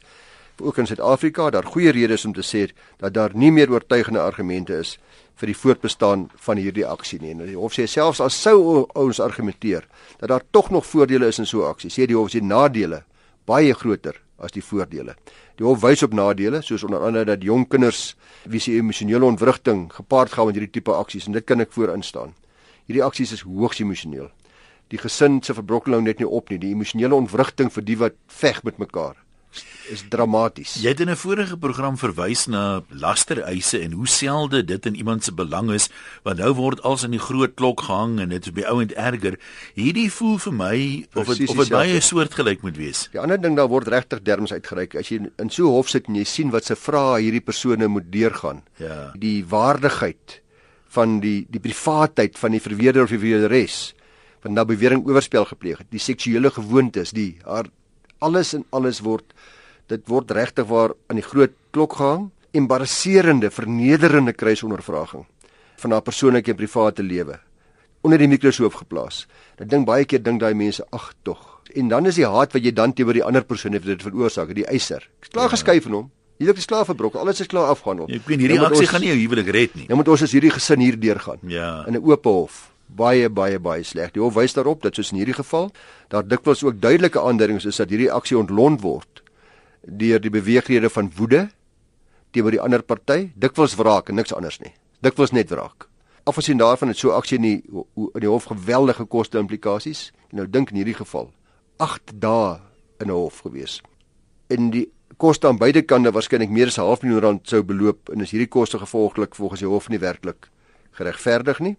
ook 0.60 0.78
in 0.78 0.86
Suid-Afrika 0.86 1.50
daar 1.50 1.64
goeie 1.64 1.90
redes 1.92 2.24
om 2.24 2.32
te 2.32 2.42
sê 2.42 2.70
dat 2.96 3.14
daar 3.14 3.30
nie 3.34 3.50
meer 3.52 3.70
oortuigende 3.70 4.20
argumente 4.20 4.76
is 4.78 4.98
vir 5.40 5.50
die 5.50 5.56
voortbestaan 5.56 6.26
van 6.44 6.60
hierdie 6.60 6.86
aksie 6.86 7.18
nie. 7.22 7.32
En 7.34 7.46
die 7.46 7.56
hof 7.56 7.74
sê 7.76 7.86
selfs 7.88 8.20
as 8.20 8.36
sou 8.42 8.84
ons 8.98 9.20
argumenteer 9.20 9.86
dat 10.20 10.28
daar 10.28 10.44
tog 10.50 10.70
nog 10.70 10.86
voordele 10.86 11.26
is 11.26 11.38
in 11.38 11.46
so 11.46 11.62
'n 11.62 11.70
aksie, 11.70 11.90
sê 11.90 12.06
die 12.06 12.16
hof 12.16 12.30
sê 12.30 12.40
nadele 12.42 13.04
baie 13.46 13.74
groter 13.74 14.20
as 14.38 14.52
die 14.52 14.62
voordele. 14.62 15.14
Die 15.56 15.66
hof 15.66 15.80
wys 15.80 16.02
op 16.02 16.12
nadele 16.12 16.62
soos 16.62 16.84
onder 16.84 17.00
andere 17.00 17.24
dat 17.24 17.42
jong 17.42 17.68
kinders 17.68 18.16
wie 18.44 18.60
se 18.60 18.72
emosionele 18.72 19.24
ontwrigting 19.24 19.92
gepaard 19.92 20.32
gaan 20.32 20.46
met 20.46 20.54
hierdie 20.54 20.72
tipe 20.72 20.92
aksies 20.92 21.26
en 21.26 21.32
dit 21.32 21.44
kan 21.44 21.60
ek 21.60 21.72
voor 21.72 21.94
instaan. 21.94 22.34
Hierdie 22.86 23.04
aksies 23.04 23.32
is 23.32 23.40
hoogs 23.40 23.80
emosioneel. 23.80 24.30
Die 24.88 24.98
gesin 24.98 25.42
se 25.42 25.54
verbrokkeling 25.54 26.04
net 26.04 26.18
nie 26.18 26.28
op 26.28 26.50
nie, 26.50 26.58
die 26.58 26.72
emosionele 26.72 27.14
ontwrigting 27.14 27.72
vir 27.72 27.82
die 27.82 27.96
wat 27.96 28.12
veg 28.26 28.62
met 28.62 28.78
mekaar 28.78 29.16
is 29.92 30.04
dramaties. 30.08 30.74
Jy 30.82 30.92
het 30.94 31.00
in 31.00 31.10
'n 31.10 31.16
vorige 31.16 31.56
program 31.56 31.96
verwys 31.98 32.46
na 32.46 32.82
lastereise 32.88 33.78
en 33.80 33.92
hoe 33.92 34.08
selde 34.08 34.64
dit 34.64 34.86
in 34.86 34.94
iemand 34.94 35.24
se 35.24 35.32
belang 35.32 35.70
is, 35.70 35.88
want 36.22 36.38
nou 36.38 36.52
word 36.52 36.82
als 36.82 37.02
in 37.02 37.10
die 37.10 37.20
groot 37.20 37.54
klok 37.54 37.80
gehang 37.80 38.20
en 38.20 38.28
dit 38.28 38.46
is 38.46 38.52
by 38.52 38.62
ouend 38.62 38.92
erger. 38.92 39.38
Hierdie 39.74 40.10
voel 40.12 40.38
vir 40.38 40.52
my 40.52 41.06
of 41.14 41.26
het, 41.26 41.48
of 41.48 41.56
dit 41.56 41.68
baie 41.68 42.00
soortgelyk 42.00 42.62
moet 42.62 42.76
wees. 42.76 43.08
Die 43.12 43.20
ander 43.20 43.40
ding 43.40 43.56
daar 43.56 43.68
word 43.68 43.88
regtig 43.88 44.22
derms 44.22 44.52
uitgereik. 44.52 44.94
As 44.94 45.08
jy 45.08 45.30
in 45.38 45.50
so 45.50 45.68
'n 45.68 45.72
hof 45.72 45.88
sit 45.88 46.08
en 46.08 46.14
jy 46.14 46.24
sien 46.24 46.50
wat 46.50 46.64
se 46.64 46.76
vrae 46.76 47.20
hierdie 47.20 47.44
persone 47.44 47.86
moet 47.86 48.12
deurgaan. 48.12 48.62
Ja. 48.78 49.12
Die 49.14 49.44
waardigheid 49.44 50.40
van 50.88 51.20
die 51.20 51.46
die 51.50 51.60
privaatheid 51.60 52.38
van 52.38 52.50
die 52.50 52.60
verweerder 52.60 53.02
of 53.02 53.10
die 53.10 53.18
verweerderes 53.18 53.94
van 54.42 54.52
nou 54.52 54.64
bewering 54.66 55.06
oorspel 55.06 55.44
gepleeg 55.44 55.78
het, 55.78 55.90
die 55.90 56.02
seksuele 56.02 56.50
gewoontes, 56.50 57.12
die 57.14 57.38
haar 57.46 57.68
alles 58.22 58.54
en 58.58 58.64
alles 58.70 59.02
word 59.04 59.34
dit 59.90 60.06
word 60.08 60.30
regtig 60.30 60.68
waar 60.70 60.94
aan 61.10 61.18
die 61.20 61.26
groot 61.26 61.52
klok 61.74 61.98
gehang 62.00 62.30
embarrasserende, 62.52 63.50
vernederende 63.50 64.32
kruisondervraging 64.32 65.24
van 65.82 65.94
haar 65.94 66.04
persoonlike 66.04 66.52
en 66.52 66.60
private 66.60 67.02
lewe 67.02 67.40
onder 68.02 68.18
die 68.18 68.28
mikroskoop 68.30 68.74
geplaas. 68.80 69.26
Ek 69.62 69.68
dink 69.70 69.86
baie 69.86 70.06
keer 70.08 70.22
dink 70.22 70.42
daai 70.42 70.54
mense, 70.58 70.82
ag 70.90 71.12
tog. 71.22 71.62
En 71.78 71.88
dan 71.88 72.08
is 72.10 72.18
die 72.18 72.26
haat 72.26 72.54
wat 72.56 72.64
jy 72.64 72.72
dan 72.74 72.92
teenoor 72.92 73.14
die 73.14 73.24
ander 73.24 73.46
persoon 73.46 73.76
het 73.78 73.86
dit 73.86 74.02
veroorsaak, 74.02 74.50
die 74.56 74.66
eiser. 74.66 75.06
Ek's 75.22 75.30
klaar 75.30 75.46
ja. 75.46 75.54
geskei 75.54 75.78
van 75.84 75.98
hom. 75.98 76.10
Hierdie 76.42 76.58
is 76.58 76.66
klaar 76.66 76.86
verbrok. 76.88 77.14
Alles 77.20 77.44
is 77.44 77.50
klaar 77.50 77.70
afgehandel. 77.70 78.08
Ek 78.10 78.26
weet 78.26 78.42
hierdie 78.42 78.58
aksie 78.58 78.88
gaan 78.90 79.04
nie 79.04 79.12
jou 79.12 79.20
huwelik 79.20 79.52
red 79.54 79.76
nie. 79.78 79.86
Nou 79.86 80.00
moet 80.00 80.10
ons 80.10 80.24
as 80.26 80.34
hierdie 80.34 80.50
gesin 80.50 80.82
hier 80.82 80.98
deurgaan. 80.98 81.38
Ja. 81.46 81.84
In 81.86 81.94
'n 81.94 82.02
oop 82.02 82.24
hof. 82.26 82.71
Baie 82.96 83.28
baie 83.30 83.58
baie 83.58 83.82
sleg. 83.82 84.12
Die 84.12 84.20
hof 84.22 84.34
wys 84.34 84.54
daarop 84.54 84.82
dat 84.82 84.94
soos 84.94 85.12
in 85.12 85.18
hierdie 85.22 85.36
geval, 85.36 85.70
daar 86.08 86.26
dikwels 86.26 86.64
ook 86.64 86.80
duidelike 86.80 87.20
aanduidings 87.20 87.64
is 87.64 87.76
dat 87.76 87.90
hierdie 87.90 88.12
aksie 88.12 88.38
ontlont 88.38 88.82
word 88.82 89.22
deur 89.82 90.20
die 90.22 90.30
beweegrede 90.30 90.90
van 90.90 91.08
woede 91.16 91.48
teenoor 92.32 92.54
die 92.54 92.60
ander 92.62 92.82
party, 92.82 93.32
dikwels 93.34 93.74
wraak 93.76 94.08
en 94.08 94.16
niks 94.20 94.32
anders 94.32 94.60
nie. 94.62 94.72
Dikwels 95.02 95.32
net 95.34 95.50
wraak. 95.50 95.88
Afgesien 96.24 96.60
daarvan 96.60 96.92
het 96.92 97.00
so 97.00 97.10
aksie 97.16 97.38
in 97.40 97.46
die 97.46 97.58
in 98.14 98.22
die 98.22 98.30
hof 98.30 98.46
geweldige 98.50 99.04
koste 99.10 99.40
implikasies. 99.42 100.10
Nou 100.30 100.46
dink 100.46 100.70
in 100.70 100.80
hierdie 100.80 100.96
geval 100.96 101.32
8 101.82 102.14
dae 102.22 102.60
in 103.00 103.08
'n 103.08 103.16
hof 103.16 103.42
gewees. 103.42 103.80
En 104.48 104.70
die 104.70 104.88
koste 105.16 105.48
aan 105.48 105.58
beide 105.58 105.82
kante 105.82 106.12
waarskynlik 106.12 106.50
meer 106.50 106.66
as 106.66 106.78
'n 106.78 106.86
half 106.86 107.02
miljoen 107.02 107.22
rand 107.22 107.48
sou 107.48 107.62
beloop 107.62 108.08
en 108.08 108.20
is 108.20 108.30
hierdie 108.30 108.48
koste 108.48 108.78
gevolglik 108.78 109.34
volgens 109.34 109.60
die 109.60 109.68
hof 109.68 109.88
nie 109.88 109.98
werklik 109.98 110.48
geregverdig 110.92 111.58
nie. 111.58 111.76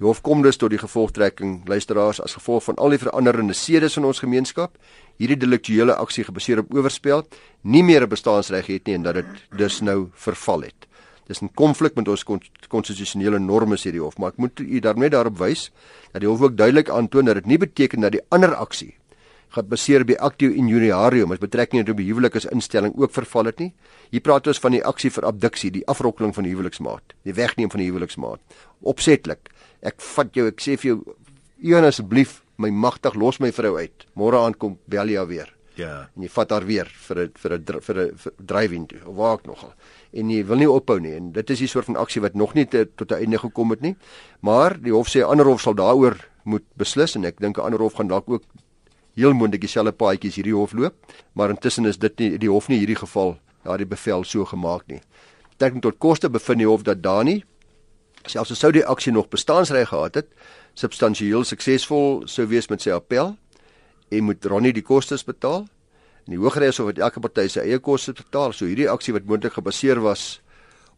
Die 0.00 0.06
hof 0.08 0.22
kom 0.24 0.40
dus 0.40 0.56
tot 0.56 0.72
die 0.72 0.80
gevolgtrekking 0.80 1.66
luisteraars 1.68 2.22
as 2.24 2.32
gevolg 2.38 2.64
van 2.70 2.78
al 2.80 2.94
die 2.94 2.98
veranderende 3.02 3.52
sedes 3.52 3.98
in 4.00 4.06
ons 4.08 4.22
gemeenskap, 4.24 4.78
hierdie 5.20 5.36
deliktuele 5.36 5.92
aksie 6.00 6.24
gebaseer 6.24 6.62
op 6.62 6.72
oorspel 6.72 7.26
nie 7.68 7.82
meer 7.84 8.06
'n 8.06 8.08
bestaansreg 8.08 8.66
het 8.66 8.86
nie 8.86 8.94
en 8.94 9.02
dat 9.02 9.14
dit 9.14 9.26
dus 9.58 9.80
nou 9.82 10.08
verval 10.14 10.62
het. 10.62 10.86
Dis 11.28 11.42
'n 11.42 11.52
konflik 11.54 11.94
met 11.96 12.08
ons 12.08 12.24
konstitusionele 12.68 13.38
norme 13.38 13.76
sê 13.76 13.92
die 13.92 14.00
hof, 14.00 14.16
maar 14.16 14.30
ek 14.30 14.38
moet 14.38 14.60
u 14.60 14.80
daarmee 14.80 15.10
daarop 15.10 15.38
wys 15.38 15.70
dat 16.12 16.22
die 16.22 16.28
hof 16.28 16.40
ook 16.40 16.56
duidelik 16.56 16.88
aantoon 16.88 17.24
dat 17.24 17.34
dit 17.34 17.46
nie 17.46 17.58
beteken 17.58 18.00
dat 18.00 18.12
die 18.12 18.24
ander 18.30 18.54
aksie 18.54 18.94
gebaseer 19.50 20.04
die 20.06 20.18
actio 20.18 20.50
injuriario 20.50 21.26
met 21.26 21.40
betrekking 21.40 21.86
tot 21.86 21.96
die 21.96 22.06
huwelik 22.06 22.36
as 22.36 22.46
instelling 22.54 22.94
ook 22.96 23.12
verval 23.12 23.50
het 23.50 23.58
nie. 23.58 23.72
Hier 24.10 24.20
praat 24.20 24.46
ons 24.46 24.58
van 24.62 24.70
die 24.70 24.82
aksie 24.86 25.10
vir 25.10 25.26
abduksie, 25.26 25.70
die 25.74 25.86
afrokkeling 25.90 26.34
van 26.34 26.46
die 26.46 26.52
huweliksmaat, 26.54 27.16
die 27.26 27.34
wegneem 27.34 27.70
van 27.70 27.82
die 27.82 27.88
huweliksmaat. 27.90 28.40
Opsetlik. 28.80 29.50
Ek 29.82 30.00
vat 30.00 30.34
jou, 30.36 30.46
ek 30.46 30.60
sê 30.60 30.76
vir 30.76 30.90
jou, 30.90 31.16
Ian 31.62 31.84
asseblief, 31.84 32.42
my 32.60 32.70
magtig 32.70 33.14
los 33.14 33.40
my 33.40 33.50
vrou 33.52 33.76
uit. 33.76 34.06
Môre 34.16 34.40
aand 34.40 34.58
kom 34.60 34.78
Belia 34.88 35.26
weer. 35.28 35.50
Ja. 35.80 36.08
En 36.16 36.24
jy 36.24 36.30
vat 36.32 36.50
haar 36.52 36.66
weer 36.68 36.88
vir 37.08 37.18
'n 37.18 37.32
vir 37.34 37.52
'n 37.52 37.80
vir 37.80 37.96
'n 37.98 38.34
drywing 38.38 38.88
toe. 38.88 38.98
Of 39.06 39.16
waar 39.16 39.38
ek 39.38 39.46
nogal. 39.46 39.72
En 40.12 40.30
jy 40.30 40.44
wil 40.44 40.56
nie 40.56 40.70
ophou 40.70 41.00
nie 41.00 41.14
en 41.14 41.32
dit 41.32 41.50
is 41.50 41.58
die 41.58 41.68
soort 41.68 41.86
van 41.86 41.96
aksie 41.96 42.20
wat 42.20 42.34
nog 42.34 42.54
nie 42.54 42.66
te, 42.66 42.88
tot 42.96 43.12
'n 43.12 43.22
einde 43.22 43.38
gekom 43.38 43.70
het 43.70 43.80
nie. 43.80 43.96
Maar 44.40 44.80
die 44.80 44.92
hof 44.92 45.08
sê 45.08 45.22
ander 45.22 45.46
hof 45.46 45.60
sal 45.60 45.74
daaroor 45.74 46.16
moet 46.44 46.64
beslis 46.76 47.16
en 47.16 47.24
ek 47.24 47.40
dink 47.40 47.58
'n 47.58 47.62
ander 47.62 47.80
hof 47.80 47.94
gaan 47.94 48.08
dalk 48.08 48.28
ook 48.28 48.42
heel 49.14 49.32
moontlik 49.32 49.60
dieselfde 49.60 49.92
paadjies 49.92 50.36
hierdie 50.36 50.54
hof 50.54 50.72
loop, 50.72 50.94
maar 51.34 51.50
intussen 51.50 51.86
is 51.86 51.98
dit 51.98 52.18
nie 52.18 52.38
die 52.38 52.50
hof 52.50 52.68
nie 52.68 52.78
hierdie 52.78 52.96
geval 52.96 53.38
daardie 53.64 53.86
bevel 53.86 54.24
so 54.24 54.44
gemaak 54.44 54.86
nie. 54.88 55.00
Betrekking 55.50 55.82
tot 55.82 55.98
koste 55.98 56.30
bevind 56.30 56.58
die 56.58 56.66
hof 56.66 56.82
dat 56.82 57.02
Dani 57.02 57.44
selfs 58.26 58.58
sou 58.58 58.72
die 58.72 58.84
aksie 58.86 59.12
nog 59.12 59.28
bestaansreg 59.32 59.88
gehad 59.88 60.14
het, 60.14 60.28
substansieel 60.74 61.44
suksesvol 61.44 62.26
sou 62.30 62.46
wees 62.50 62.68
met 62.70 62.82
sy 62.82 62.92
appel 62.94 63.36
en 64.10 64.26
moet 64.26 64.44
Ronnie 64.44 64.74
die 64.74 64.84
kostes 64.84 65.24
betaal. 65.24 65.66
En 66.26 66.34
die 66.34 66.38
Hooggeregs 66.40 66.80
Hof 66.80 66.90
het 66.90 67.00
elke 67.02 67.22
party 67.22 67.46
sy 67.48 67.64
eie 67.64 67.78
kostes 67.82 68.18
betaal. 68.18 68.52
So 68.52 68.68
hierdie 68.68 68.90
aksie 68.90 69.14
wat 69.16 69.28
moontlik 69.28 69.56
gebaseer 69.56 70.02
was 70.04 70.40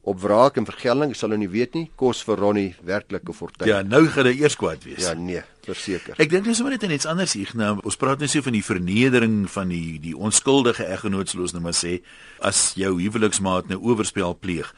op 0.03 0.19
wraak 0.19 0.57
en 0.59 0.67
vergelding, 0.67 1.13
sal 1.15 1.31
nou 1.31 1.39
nie 1.45 1.51
weet 1.51 1.77
nie, 1.79 1.85
kos 1.99 2.25
vir 2.27 2.41
Ronnie 2.43 2.71
werklike 2.83 3.35
fortuin. 3.37 3.69
Ja, 3.71 3.83
nou 3.87 4.03
gaan 4.11 4.27
hy 4.27 4.33
eers 4.41 4.57
kwaad 4.59 4.83
wees. 4.83 5.05
Ja, 5.05 5.13
nee, 5.15 5.45
verseker. 5.63 6.19
Ek 6.19 6.33
dink 6.33 6.49
dis 6.49 6.59
sommer 6.59 6.75
net 6.75 6.89
iets 6.91 7.07
anders 7.07 7.37
hier. 7.39 7.53
Nou, 7.59 7.77
ons 7.87 7.99
praat 8.01 8.23
net 8.23 8.33
so 8.33 8.43
van 8.43 8.57
die 8.57 8.65
vernedering 8.67 9.45
van 9.53 9.71
die 9.71 10.01
die 10.03 10.17
onskuldige 10.19 10.89
eggenootloos 10.91 11.55
nou 11.55 11.63
maar 11.63 11.79
sê 11.79 12.01
as 12.43 12.73
jou 12.79 12.97
huweliksmaat 12.99 13.71
nou 13.71 13.79
oorspel 13.93 14.35
pleeg. 14.35 14.73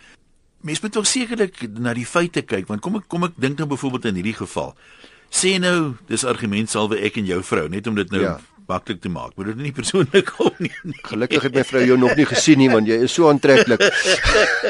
Mens 0.64 0.80
moet 0.80 0.92
tog 0.96 1.06
sekerlik 1.06 1.60
na 1.78 1.92
die 1.92 2.08
feite 2.08 2.42
kyk 2.42 2.70
want 2.70 2.80
kom 2.80 2.96
ek 2.96 3.08
kom 3.08 3.26
ek 3.28 3.36
dink 3.36 3.60
nou 3.60 3.68
byvoorbeeld 3.74 4.10
in 4.10 4.20
hierdie 4.20 4.38
geval. 4.40 4.72
Sê 5.34 5.58
nou, 5.60 5.94
dis 6.08 6.24
argument 6.24 6.70
salwe 6.70 7.00
ek 7.04 7.18
en 7.20 7.26
jou 7.26 7.42
vrou 7.42 7.68
net 7.68 7.86
om 7.90 7.94
dit 7.98 8.10
nou 8.14 8.22
ja 8.22 8.38
maklik 8.68 9.00
te 9.00 9.08
maak. 9.12 9.34
Moet 9.36 9.52
dit 9.52 9.62
nie 9.66 9.74
persoonlik 9.76 10.30
kom 10.36 10.54
nie. 10.62 10.72
Gelukkig 11.04 11.48
het 11.48 11.56
my 11.58 11.64
vrou 11.68 11.84
jou 11.84 11.98
nog 12.00 12.16
nie 12.18 12.28
gesien 12.28 12.60
nie 12.60 12.70
want 12.72 12.88
jy 12.88 13.02
is 13.04 13.14
so 13.14 13.28
aantreklik. 13.28 13.82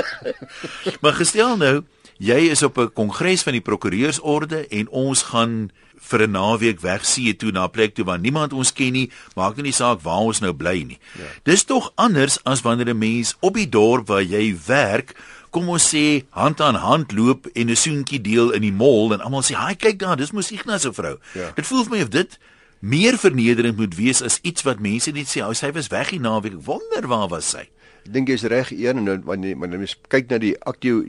maar 1.02 1.16
gestel 1.18 1.56
nou, 1.60 1.74
jy 2.22 2.40
is 2.50 2.62
op 2.66 2.78
'n 2.78 2.92
kongres 2.94 3.46
van 3.46 3.58
die 3.58 3.64
prokureursorde 3.64 4.66
en 4.70 4.88
ons 4.90 5.22
gaan 5.30 5.70
vir 6.04 6.26
'n 6.26 6.30
naweek 6.30 6.80
weg 6.80 7.04
see 7.04 7.34
toe 7.34 7.50
na 7.52 7.64
'n 7.64 7.70
plek 7.70 7.94
toe 7.94 8.04
waar 8.04 8.18
niemand 8.18 8.52
ons 8.52 8.72
ken 8.72 8.92
nie, 8.92 9.10
maak 9.36 9.56
nie 9.56 9.72
saak 9.72 10.02
waar 10.02 10.26
ons 10.26 10.40
nou 10.40 10.52
bly 10.52 10.82
nie. 10.82 10.98
Ja. 11.18 11.24
Dis 11.42 11.64
tog 11.64 11.92
anders 11.94 12.38
as 12.44 12.62
wanneer 12.62 12.90
'n 12.90 12.98
mens 12.98 13.36
op 13.40 13.54
die 13.54 13.68
dorp 13.68 14.06
waar 14.06 14.22
jy 14.22 14.56
werk 14.66 15.14
kom 15.54 15.70
ons 15.70 15.86
sê 15.94 16.24
hand 16.34 16.60
aan 16.60 16.78
hand 16.82 17.14
loop 17.14 17.46
en 17.54 17.70
'n 17.70 17.76
soentjie 17.76 18.20
deel 18.20 18.50
in 18.50 18.62
die 18.62 18.74
mall 18.74 19.12
en 19.14 19.20
almal 19.20 19.42
sê, 19.42 19.54
"Haai, 19.54 19.76
kyk 19.76 19.98
daar, 19.98 20.16
dis 20.16 20.32
mos 20.32 20.50
Ignas 20.50 20.82
se 20.82 20.92
vrou." 20.92 21.18
Ja. 21.34 21.52
Dit 21.54 21.66
voel 21.66 21.84
vir 21.84 21.90
my 21.90 22.02
of 22.02 22.10
dit 22.10 22.38
meer 22.80 23.16
vernederend 23.18 23.76
moet 23.76 23.94
wees 23.94 24.22
as 24.22 24.38
iets 24.42 24.62
wat 24.62 24.80
mense 24.80 25.10
net 25.10 25.26
sê, 25.26 25.42
"Ou, 25.42 25.54
sy 25.54 25.72
was 25.72 25.88
weg 25.88 26.10
hier 26.10 26.20
naweek. 26.20 26.64
Wonder 26.64 27.06
waar 27.06 27.28
was 27.28 27.50
sy?" 27.50 27.68
Ek 28.04 28.12
dink 28.12 28.28
jy's 28.28 28.42
reg 28.42 28.70
een 28.70 28.98
en 28.98 29.22
wanneer 29.24 29.56
wanneer 29.58 29.78
mens 29.78 29.96
kyk 30.08 30.30
na 30.30 30.38
die 30.38 30.56
actio 30.60 31.00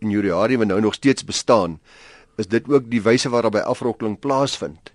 injuriari 0.00 0.56
wat 0.56 0.66
nou 0.66 0.80
nog 0.80 0.94
steeds 0.94 1.24
bestaan, 1.24 1.78
is 2.36 2.46
dit 2.46 2.68
ook 2.68 2.90
die 2.90 3.02
wyse 3.02 3.28
waarop 3.28 3.52
by 3.52 3.58
afrokkeling 3.58 4.18
plaasvind 4.18 4.92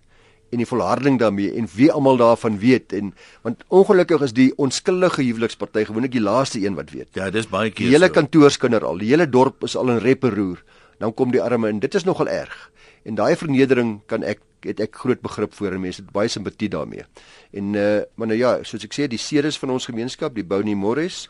en 0.51 0.61
die 0.61 0.67
volharding 0.67 1.19
daarmee 1.19 1.53
en 1.57 1.67
wie 1.75 1.91
almal 1.91 2.17
daarvan 2.17 2.59
weet 2.59 2.93
en 2.93 3.13
want 3.41 3.63
ongelukkig 3.67 4.21
is 4.21 4.33
die 4.33 4.51
onskuldige 4.61 5.23
huweliksparty 5.23 5.85
gewoonlik 5.85 6.11
die 6.11 6.23
laaste 6.23 6.61
een 6.61 6.75
wat 6.75 6.91
weet. 6.93 7.09
Ja, 7.17 7.29
dis 7.29 7.49
baie 7.49 7.71
keer. 7.71 7.85
Die 7.85 7.95
hele 7.95 8.11
so. 8.11 8.17
kantoorskinder 8.19 8.85
al, 8.85 8.97
die 9.01 9.09
hele 9.09 9.29
dorp 9.29 9.63
is 9.63 9.75
al 9.75 9.89
in 9.89 10.01
reperoer. 10.03 10.63
Dan 10.99 11.13
kom 11.13 11.31
die 11.31 11.41
arme 11.43 11.69
en 11.69 11.79
dit 11.79 11.95
is 11.95 12.05
nogal 12.07 12.27
erg. 12.31 12.71
En 13.03 13.15
daai 13.15 13.35
vernedering 13.35 13.99
kan 14.09 14.23
ek 14.23 14.41
het 14.65 14.79
ek 14.81 14.95
groot 14.97 15.21
begrip 15.21 15.53
vir 15.53 15.75
en 15.75 15.83
mense 15.83 16.01
het 16.01 16.13
baie 16.13 16.31
simpatie 16.31 16.69
daarmee. 16.73 17.05
En 17.53 17.75
uh 17.77 18.01
maar 18.15 18.31
nou 18.31 18.37
ja, 18.39 18.57
soos 18.63 18.83
ek 18.83 18.95
sê, 18.97 19.07
die 19.11 19.21
sedes 19.21 19.59
van 19.61 19.75
ons 19.75 19.85
gemeenskap, 19.85 20.33
die 20.35 20.45
Bouni 20.45 20.75
Morris, 20.75 21.27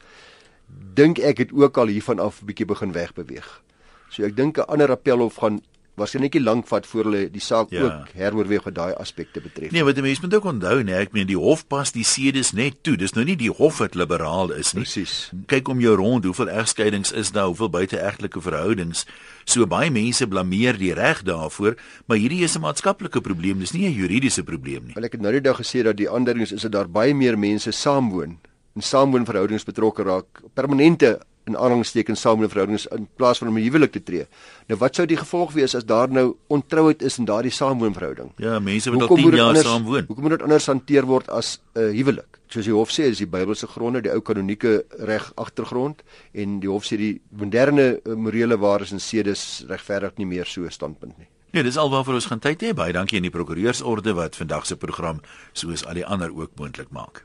dink 0.68 1.20
ek 1.20 1.44
het 1.44 1.52
ook 1.54 1.78
al 1.78 1.92
hiervan 1.92 2.20
af 2.20 2.42
'n 2.42 2.46
bietjie 2.46 2.66
begin 2.66 2.94
wegbeweeg. 2.94 3.62
So 4.10 4.24
ek 4.24 4.36
dink 4.36 4.58
'n 4.58 4.70
ander 4.72 4.92
appelhof 4.92 5.36
gaan 5.36 5.62
waarskynlik 5.96 6.36
lank 6.40 6.68
vat 6.68 6.88
voor 6.88 7.08
hulle 7.08 7.22
die 7.32 7.42
saak 7.42 7.72
ja. 7.72 7.84
ook 7.86 8.16
heroorweeg 8.20 8.66
wat 8.68 8.76
daai 8.76 8.94
aspekte 9.00 9.42
betref. 9.42 9.72
Nee, 9.72 9.84
wat 9.84 10.00
mense 10.04 10.22
moet 10.22 10.36
ook 10.36 10.48
onthou, 10.52 10.84
nee, 10.84 10.96
ek 10.96 11.14
meen 11.16 11.28
die 11.28 11.40
hof 11.40 11.64
pas 11.72 11.92
die 11.96 12.04
sedes 12.04 12.52
net 12.52 12.82
toe. 12.84 12.96
Dis 13.00 13.16
nou 13.16 13.26
nie 13.26 13.38
die 13.40 13.52
hof 13.52 13.80
wat 13.84 13.96
liberaal 13.96 14.52
is 14.58 14.74
nie. 14.76 14.84
Presies. 14.84 15.16
Kyk 15.52 15.72
om 15.72 15.80
jou 15.84 15.96
rond, 15.96 16.28
hoeveel 16.28 16.52
egskeidings 16.52 17.14
is 17.16 17.32
daar, 17.36 17.48
hoeveel 17.52 17.72
buiteegtelike 17.72 18.44
verhoudings. 18.44 19.06
So 19.46 19.68
baie 19.70 19.92
mense 19.94 20.28
blameer 20.28 20.78
die 20.78 20.94
reg 20.98 21.24
daarvoor, 21.24 21.78
maar 22.06 22.18
hierdie 22.18 22.44
is 22.44 22.56
'n 22.58 22.66
maatskaplike 22.66 23.22
probleem, 23.22 23.60
dis 23.60 23.74
nie 23.74 23.88
'n 23.88 23.96
juridiese 23.96 24.44
probleem 24.44 24.86
nie. 24.86 24.94
Wel 24.96 25.06
ek 25.06 25.12
het 25.12 25.22
nou 25.22 25.32
die 25.32 25.42
dag 25.42 25.58
gesê 25.58 25.84
dat 25.84 25.98
die 25.98 26.10
aanduidings 26.10 26.52
is 26.52 26.62
dat 26.62 26.72
daar 26.72 26.90
baie 26.90 27.14
meer 27.14 27.38
mense 27.40 27.72
saamwoon 27.72 28.38
en 28.76 28.82
saamwoonverhoudings 28.82 29.64
betrokke 29.64 30.04
raak, 30.04 30.42
permanente 30.54 31.20
in 31.46 31.58
aanhalingstekens 31.58 32.22
saam 32.22 32.44
in 32.44 32.50
verhoudings 32.50 32.88
in 32.96 33.08
plaas 33.16 33.38
van 33.38 33.48
om 33.48 33.58
'n 33.58 33.64
huwelik 33.64 33.92
te 33.92 34.04
tree. 34.04 34.26
Nou 34.68 34.80
wat 34.80 34.96
sou 34.96 35.06
die 35.06 35.18
gevolg 35.18 35.54
wees 35.54 35.76
as 35.76 35.86
daar 35.86 36.10
nou 36.10 36.36
ontrouheid 36.48 37.02
is 37.02 37.18
in 37.18 37.26
daardie 37.26 37.52
saamwoonverhouding? 37.52 38.32
Ja, 38.38 38.60
mense 38.60 38.92
wat 38.92 39.10
al 39.10 39.16
10 39.16 39.36
jaar 39.36 39.56
saam 39.56 39.84
woon. 39.84 40.06
Hoekom 40.08 40.24
moet 40.24 40.32
dit 40.32 40.42
anders 40.42 40.66
hanteer 40.66 41.06
word 41.06 41.30
as 41.30 41.60
'n 41.76 41.80
uh, 41.80 41.92
huwelik? 41.92 42.40
Soos 42.48 42.66
die 42.66 42.74
hof 42.74 42.90
sê, 42.90 43.04
is 43.04 43.18
die 43.18 43.28
Bybelse 43.28 43.68
gronde, 43.68 44.02
die 44.02 44.12
ou 44.12 44.22
kanonieke 44.22 44.86
reg 44.90 45.32
agtergrond 45.36 46.04
en 46.34 46.60
die 46.60 46.70
hof 46.70 46.86
sê 46.86 46.98
die 46.98 47.22
moderne 47.30 48.00
uh, 48.04 48.14
morele 48.14 48.58
waardes 48.58 48.92
en 48.92 49.00
sedes 49.00 49.66
regverdig 49.68 50.18
nie 50.18 50.26
meer 50.26 50.46
so 50.46 50.62
'n 50.62 50.72
standpunt 50.72 51.18
nie. 51.18 51.28
Nee, 51.52 51.64
dis 51.64 51.78
alwaar 51.78 52.04
vir 52.04 52.14
ons 52.14 52.26
gaan 52.26 52.40
tyd 52.40 52.62
hê. 52.62 52.74
Baie 52.74 52.94
dankie 52.94 53.18
aan 53.18 53.30
die 53.30 53.32
prokureursorde 53.32 54.14
wat 54.14 54.36
vandag 54.36 54.66
se 54.66 54.76
program 54.76 55.22
soos 55.54 55.86
al 55.86 55.94
die 55.94 56.06
ander 56.06 56.34
ook 56.36 56.52
moontlik 56.60 56.92
maak. 56.92 57.24